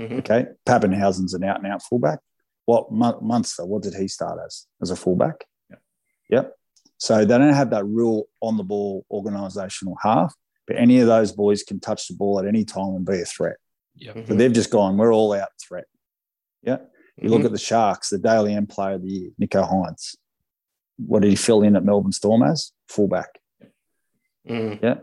[0.00, 0.18] Mm-hmm.
[0.18, 0.46] Okay.
[0.66, 2.20] Papenhuyzen's an out and out fullback.
[2.66, 3.64] What Munster?
[3.64, 4.66] What did he start as?
[4.82, 5.44] As a fullback.
[5.70, 5.82] Yep.
[6.30, 6.52] Yep.
[6.98, 10.34] So they don't have that real on the ball organisational half,
[10.66, 13.24] but any of those boys can touch the ball at any time and be a
[13.24, 13.56] threat.
[13.96, 14.14] Yep.
[14.14, 14.28] Mm-hmm.
[14.28, 14.96] But they've just gone.
[14.96, 15.84] We're all out threat.
[16.62, 16.78] Yeah.
[17.20, 17.36] You mm-hmm.
[17.36, 20.16] look at the Sharks, the Dally M player of the year, Nicho Hynes
[20.98, 22.72] what did he fill in at Melbourne Storm as?
[22.88, 23.38] Fullback.
[24.48, 24.82] Mm.
[24.82, 24.94] Yeah.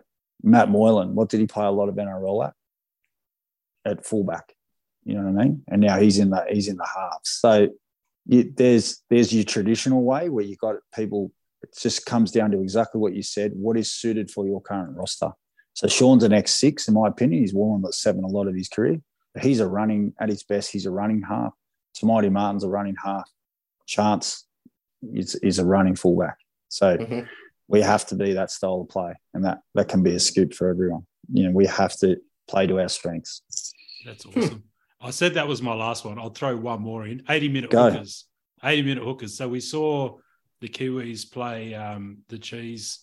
[0.43, 2.53] Matt Moylan, what did he play a lot of NRL at?
[3.86, 4.53] At fullback.
[5.03, 5.63] You know what I mean?
[5.68, 7.30] And now he's in the he's in the halves.
[7.30, 7.70] So
[8.26, 11.32] you, there's there's your traditional way where you've got people.
[11.61, 13.51] It just comes down to exactly what you said.
[13.55, 15.32] What is suited for your current roster?
[15.74, 17.41] So Shaun's an X six, in my opinion.
[17.41, 18.99] He's worn the seven a lot of his career.
[19.34, 20.72] But he's a running at his best.
[20.72, 21.53] He's a running half.
[21.96, 23.30] Te Maire Martin's a running half.
[23.88, 24.46] Chance
[25.14, 26.38] is, is a running fullback.
[26.68, 27.28] So Mhm.
[27.68, 30.54] we have to be that style of play, and that that can be a scoop
[30.54, 31.06] for everyone.
[31.32, 32.18] You know, we have to
[32.48, 33.41] play to our strengths.
[34.06, 34.64] That's awesome.
[35.02, 36.20] I said that was my last one.
[36.20, 37.24] I'll throw one more in.
[37.30, 37.89] 80 minute Go.
[37.91, 38.26] hookers.
[38.64, 39.36] 80 minute hookers.
[39.38, 40.18] So we saw
[40.62, 43.00] the Kiwis play um, the cheese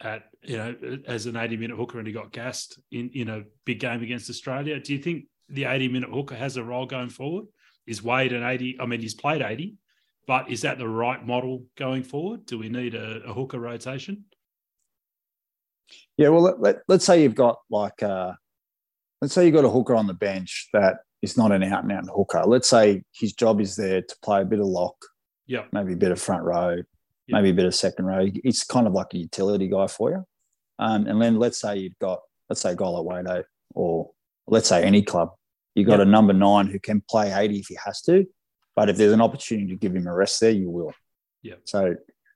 [0.00, 0.74] at, you know,
[1.06, 4.30] as an 80 minute hooker and he got gassed in, in a big game against
[4.30, 4.80] Australia.
[4.80, 7.46] Do you think the 80 minute hooker has a role going forward?
[7.86, 8.78] Is Wayde an 80?
[8.80, 9.76] I mean, he's played 80,
[10.26, 12.46] but is that the right model going forward?
[12.46, 14.24] Do we need a, a hooker rotation?
[16.16, 18.32] Yeah, well, let, let, let's say you've got like, uh,
[19.20, 21.92] let's say you've got a hooker on the bench that is not an out and
[21.92, 22.42] out hooker.
[22.46, 24.96] Let's say his job is there to play a bit of lock,
[25.46, 25.64] Yeah.
[25.72, 26.76] maybe a bit of front row,
[27.26, 27.36] Yeah.
[27.36, 28.26] maybe a bit of second row.
[28.44, 30.24] It's kind of like a utility guy for you.
[30.78, 34.10] Um, and then let's say you've got, let's say a guy like Wado, or
[34.46, 35.30] let's say any club,
[35.74, 36.02] you've got Yeah.
[36.04, 38.26] a number nine who can play 80 if he has to.
[38.76, 40.92] But if there's an opportunity to give him a rest there, you will.
[41.42, 41.54] Yeah.
[41.64, 41.94] So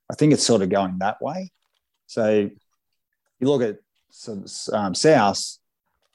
[0.09, 1.51] I think it's sort of going that way.
[2.07, 2.49] So
[3.39, 3.79] you look at
[4.09, 5.57] so, um, South,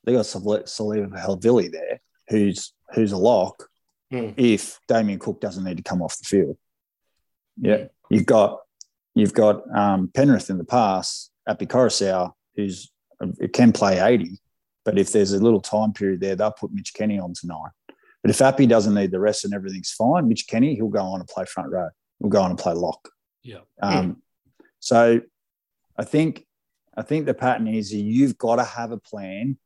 [0.04, 3.68] they got Siliva Havili there, who's who's a lock.
[4.10, 4.30] Hmm.
[4.36, 6.58] If Damien Cook doesn't need to come off the field,
[7.56, 8.60] yeah, you've got
[9.14, 14.38] you've got um, Penrith in the past, Api Koroisau, who's who can play eighty,
[14.84, 17.70] but if there's a little time period there, they'll put Mitch Kenny on to nine.
[18.22, 21.20] But if Api doesn't need the rest and everything's fine, Mitch Kenny he'll go on
[21.20, 21.88] and play front row.
[22.20, 23.08] He'll go on and play lock.
[23.42, 23.60] Yeah.
[23.82, 24.22] Um,
[24.80, 25.20] So
[25.96, 26.46] I think
[26.96, 29.58] I think the pattern is you've got to have a plan.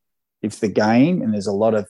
[0.42, 1.88] If the game and there's a lot of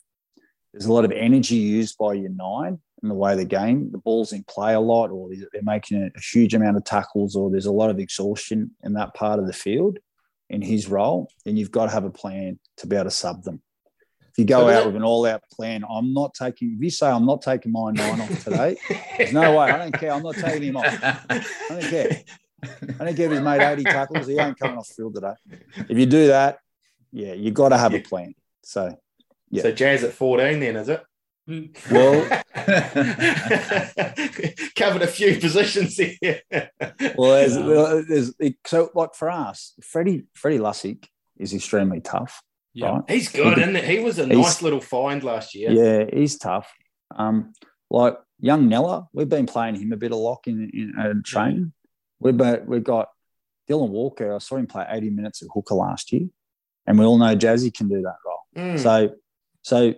[0.73, 3.99] there's a lot of energy used by your nine in the way the game, the
[3.99, 7.67] ball's in play a lot, or they're making a huge amount of tackles, or there's
[7.67, 9.99] a lot of exhaustion in that part of the field
[10.51, 13.43] in his role, then you've got to have a plan to be able to sub
[13.43, 13.61] them.
[14.31, 16.75] If you go So out that- with an all-out plan, I'm not taking.
[16.75, 18.77] If you say I'm not taking my nine off today,
[19.19, 19.71] there's no way.
[19.71, 20.13] I don't care.
[20.13, 20.85] I'm not taking him off.
[21.03, 22.23] I don't care.
[23.01, 24.27] I don't care if he's made 80 tackles.
[24.27, 25.35] He ain't coming off the field today.
[25.89, 26.59] If you do that,
[27.13, 28.35] yeah, you got to have a plan.
[28.63, 28.97] So,
[29.51, 29.63] Yeah.
[29.63, 31.03] So Jazz at 14 then, is it?
[31.91, 32.43] Well,
[34.77, 36.41] Covered a few positions here.
[37.17, 38.33] well, there's, Um, there's,
[38.67, 41.07] so like for us, Freddie, Freddie Lussick
[41.39, 42.43] is extremely tough.
[42.75, 42.91] Yeah.
[42.91, 43.03] Right?
[43.09, 43.97] He's good, isn't he?
[43.97, 45.71] He was a He's- nice little find last year.
[45.71, 46.71] Yeah, he's tough.
[47.17, 47.53] Um,
[47.91, 51.73] like young Nella, we've been playing him a bit of lock in, in uh, training.
[52.21, 53.09] We've been, we've got
[53.69, 54.35] Dylan Walker.
[54.35, 56.29] I saw him play 80 minutes at hooker last year,
[56.87, 58.41] and we all know Jazzy can do that role.
[58.57, 58.79] Mm.
[58.79, 59.15] So,
[59.63, 59.95] so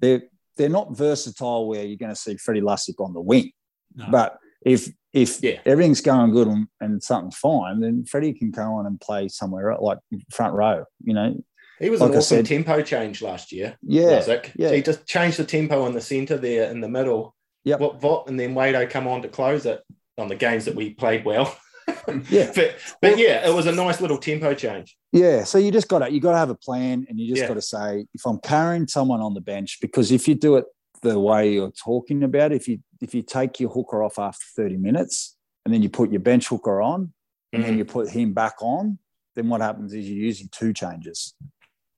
[0.00, 0.22] they're
[0.56, 3.52] they're not versatile where you're going to see Freddie Lussick on the wing.
[3.94, 4.06] No.
[4.10, 5.60] But if if Yeah.
[5.64, 9.72] everything's going good and, and something's fine, then Freddie can go on and play somewhere
[9.72, 9.98] uh, like
[10.30, 10.84] front row.
[11.04, 11.34] You know,
[11.78, 13.76] he was like an I awesome said- tempo change last year.
[13.82, 14.50] yeah, Lussick.
[14.56, 14.72] yeah.
[14.72, 17.34] He just changed the tempo in the centre there in the middle.
[17.64, 17.78] Yep.
[17.80, 19.82] Vot, Vot, and then Wado come on to close it
[20.18, 21.56] on the games that we played well.
[22.30, 22.50] yeah.
[22.54, 24.96] But, but yeah, it was a nice little tempo change.
[25.12, 27.42] Yeah, so you just got to you got to have a plan, and you just
[27.42, 27.48] Yeah.
[27.48, 30.64] got to say if I'm carrying someone on the bench, because if you do it
[31.02, 34.76] the way you're talking about, if you if you take your hooker off after 30
[34.78, 37.12] minutes, and then you put your bench hooker on,
[37.52, 37.78] and then Mhm.
[37.78, 38.98] you put him back on,
[39.34, 41.34] then what happens is you're using two changes.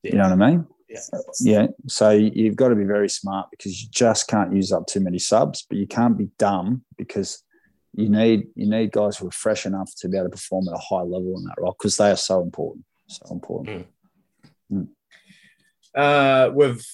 [0.03, 0.12] Yeah.
[0.12, 0.66] You know what I mean?
[0.89, 1.01] Yeah.
[1.41, 1.66] Yeah.
[1.86, 5.18] So you've got to be very smart because you just can't use up too many
[5.18, 7.43] subs, but you can't be dumb because
[7.95, 10.74] you need you need guys who are fresh enough to be able to perform at
[10.74, 12.84] a high level in that role because they are so important.
[13.09, 13.86] So important.
[15.95, 16.84] Uh, we've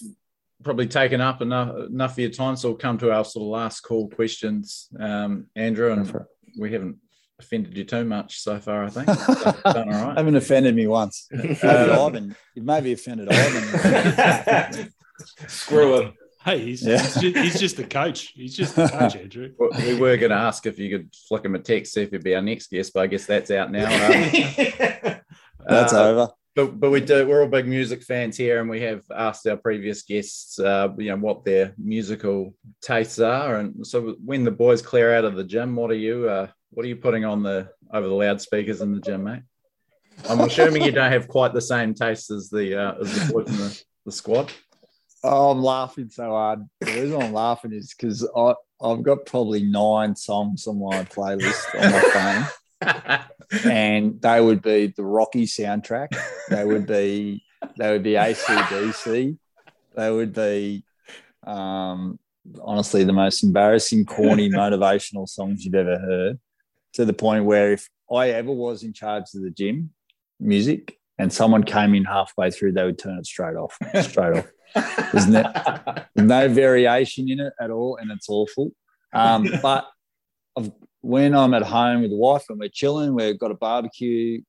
[0.62, 3.48] probably taken up enough enough of your time, so we'll come to our sort of
[3.48, 6.24] last call questions, um, Andrew, and
[6.58, 6.96] we haven't
[7.40, 8.84] offended you too much so far.
[8.84, 10.16] I think So, done all right.
[10.16, 11.26] Haven't offended me once.
[11.30, 12.36] Maybe Uh, Ivan.
[12.54, 14.92] You've maybe offended Ivan.
[15.48, 16.14] Screw him.
[16.44, 17.00] Hey, he's, Yeah.
[17.00, 18.32] he's, just, he's just a coach.
[18.34, 19.52] He's just a coach, Andrew.
[19.58, 22.10] Well, we were going to ask if you could flick him a text, see if
[22.10, 23.88] he'd be our next guest, but I guess that's out now.
[25.66, 26.28] That's uh, over.
[26.54, 27.26] But but we do.
[27.26, 31.08] We're all big music fans here, and we have asked our previous guests, uh, you
[31.08, 33.56] know, what their musical tastes are.
[33.56, 36.28] And so, when the boys clear out of the gym, what are you?
[36.28, 39.42] Uh, what are you putting on the over the loudspeakers in the gym, mate?
[40.28, 43.48] I'm assuming you don't have quite the same taste as the uh, as the boys
[43.48, 44.52] in the, the squad.
[45.26, 46.68] Oh, I'm laughing so hard.
[46.80, 51.74] The reason I'm laughing is because I I've got probably nine songs on my playlist
[51.74, 52.50] on my
[52.82, 56.08] phone, and they would be the Rocky soundtrack.
[56.50, 57.42] They would be
[57.78, 59.38] they would be ACDC.
[59.96, 60.84] They would be
[61.46, 62.18] um,
[62.60, 66.38] honestly the most embarrassing, corny, motivational songs you've ever heard.
[66.94, 69.94] To the point where if I ever was in charge of the gym
[70.38, 74.50] music, and someone came in halfway through, they would turn it straight off, straight off.
[75.12, 75.52] There's no,
[76.16, 78.72] no variation in it at all, and it's awful.
[79.12, 79.86] Um, but
[80.56, 80.70] I've,
[81.00, 84.40] when I'm at home with the wife and we're chilling, we've got a barbecue.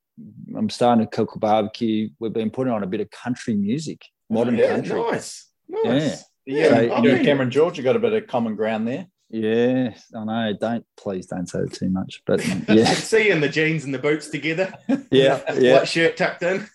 [0.56, 2.10] I'm starting to cook a barbecue.
[2.20, 5.02] We've been putting on a bit of country music, modern yeah, country.
[5.02, 5.50] nice.
[5.68, 6.24] Nice.
[6.46, 8.88] Yeah, So- you I and mean- Cameron George, you got a bit of common ground
[8.88, 9.08] there.
[9.32, 10.54] Yeah, I know.
[10.60, 13.94] Don't please don't say it too much, but yeah, see you in the jeans and
[13.94, 14.72] the boots together.
[15.12, 15.80] yeah, yeah.
[15.80, 16.68] White shirt tucked in.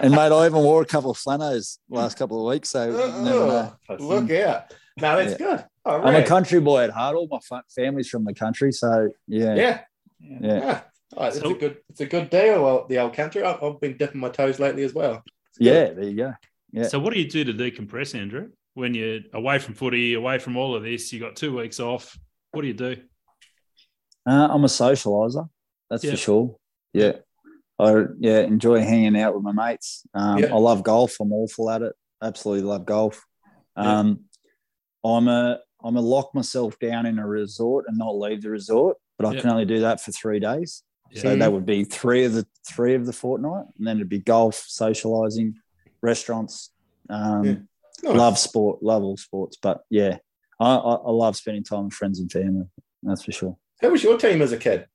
[0.00, 2.92] And mate, I even wore a couple of flanos last couple of weeks, so you
[2.96, 3.72] never know.
[3.88, 4.72] Oh, look out.
[5.00, 5.46] No, that's Yeah.
[5.56, 5.64] good.
[5.84, 7.16] Oh, I'm a country boy at heart.
[7.16, 9.80] All my fa- family's from the country, so yeah, Yeah.
[10.20, 10.38] yeah.
[10.42, 10.80] Yeah.
[11.16, 12.62] Oh, it's So- a good it's a good deal.
[12.62, 13.42] Well, the old country.
[13.42, 15.22] I've, I've been dipping my toes lately as well.
[15.58, 16.32] Yeah, there you go.
[16.72, 16.84] Yeah.
[16.88, 18.50] So, what do you do to decompress, Andrew?
[18.74, 22.16] When you're away from footy, away from all of this, you got two weeks off.
[22.52, 22.96] What do you do?
[24.26, 25.48] Uh, I'm a socializer,
[25.88, 26.10] that's Yeah.
[26.12, 26.56] for sure.
[26.92, 27.12] Yeah,
[27.80, 30.04] I yeah enjoy hanging out with my mates.
[30.14, 30.46] Um, Yeah.
[30.54, 31.16] I love golf.
[31.20, 31.94] I'm awful at it.
[32.22, 33.24] Absolutely love golf.
[33.76, 34.00] Yeah.
[34.00, 34.24] Um,
[35.04, 38.98] I'm a I'm a lock myself down in a resort and not leave the resort,
[39.18, 39.40] but I Yeah.
[39.40, 40.82] can only do that for three days.
[41.16, 44.20] So that would be three of the three of the fortnight, and then it'd be
[44.20, 45.54] golf, socializing,
[46.02, 46.70] restaurants.
[47.08, 47.56] Um, Yeah.
[48.02, 48.16] Nice.
[48.16, 50.16] Love sport, love all sports, but yeah,
[50.58, 52.64] I, I, I love spending time with friends and family.
[53.02, 53.58] That's for sure.
[53.82, 54.86] Who was your team as a kid?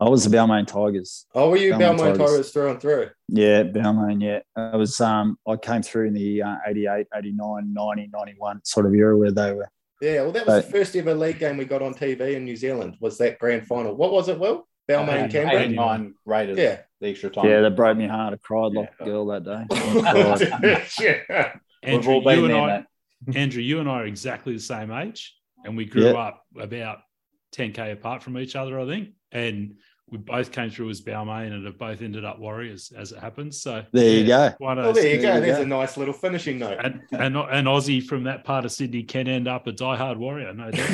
[0.00, 1.26] I was the Balmain Tigers.
[1.34, 2.18] Oh, were you Balmain Balmain Tigers.
[2.30, 3.10] Tigers through and through?
[3.28, 4.40] Yeah, Balmain, yeah.
[4.56, 8.94] I was um I came through in the uh, 88, 89, 90, 91 sort of
[8.94, 9.68] era where they were.
[10.00, 10.64] Yeah, well, that was Right.
[10.64, 12.96] the first ever league game we got on TV in New Zealand.
[13.00, 13.94] Was that grand final?
[13.94, 14.66] What was it, Will?
[14.88, 15.60] Balmain And Canberra.
[15.60, 16.78] 89 Raiders, Yeah.
[17.00, 17.46] the extra time.
[17.46, 18.32] Yeah, that broke me heart.
[18.32, 19.06] I cried like Yeah.
[19.06, 20.84] a girl that day.
[21.00, 21.52] Yeah.
[21.82, 22.86] Andrew, you and there, I, mate.
[23.36, 25.34] Andrew, you and I are exactly the same age,
[25.64, 26.12] and we grew Yeah.
[26.12, 26.98] up about
[27.54, 29.10] 10k apart from each other, I think.
[29.32, 29.76] And
[30.10, 33.60] we both came through as Balmain and have both ended up Warriors, as it happens.
[33.62, 34.52] So There you go.
[34.58, 35.40] Well, there you There go.
[35.40, 35.62] There's go.
[35.62, 36.78] a nice little finishing note.
[36.82, 40.52] and, and an Aussie from that part of Sydney can end up a diehard warrior,
[40.52, 40.88] no doubt.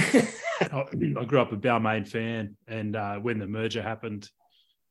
[0.61, 0.85] I
[1.21, 4.29] I grew up a Balmain fan, and uh, when the merger happened,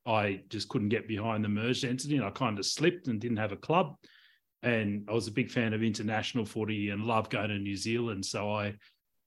[0.06, 3.38] I just couldn't get behind the merged entity, and I kind of slipped and didn't
[3.38, 3.96] have a club.
[4.64, 8.26] And I was a big fan of international footy and loved going to New Zealand,
[8.26, 8.76] so I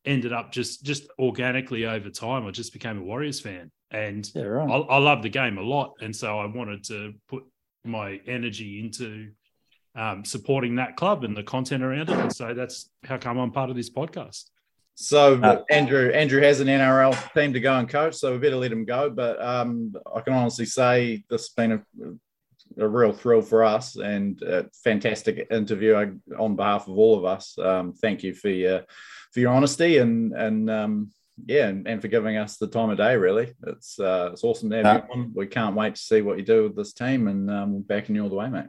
[0.08, 2.46] ended up just just organically over time.
[2.46, 4.86] I just became a Warriors fan, and Yeah, I, right.
[4.88, 7.44] I love the game a lot, and so I wanted to put
[7.84, 9.30] my energy into
[9.94, 12.18] um, supporting that club and the content around it.
[12.18, 14.44] And so that's how come I'm part of this podcast.
[14.94, 18.56] So Uh, Andrew Andrew has an NRL team to go and coach, so we better
[18.56, 19.10] let him go.
[19.10, 23.96] But um, I can honestly say this has been a, a real thrill for us
[23.96, 25.94] and a fantastic interview
[26.36, 27.56] on behalf of all of us.
[27.58, 28.84] Um, thank you for your
[29.32, 31.10] for your honesty and and um,
[31.46, 33.16] yeah, and, and for giving us the time of day.
[33.16, 35.32] Really, it's uh, it's awesome to have Uh, you on.
[35.34, 38.16] We can't wait to see what you do with this team, and um, we're backing
[38.16, 38.66] you all the way, mate.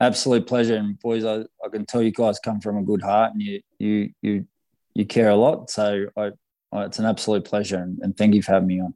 [0.00, 0.76] Absolute pleasure.
[0.76, 3.60] And boys, I, I can tell you guys come from a good heart and you
[3.78, 4.46] you you
[4.94, 5.70] you care a lot.
[5.70, 6.32] So I,
[6.72, 8.94] I it's an absolute pleasure and, and thank you for having me on.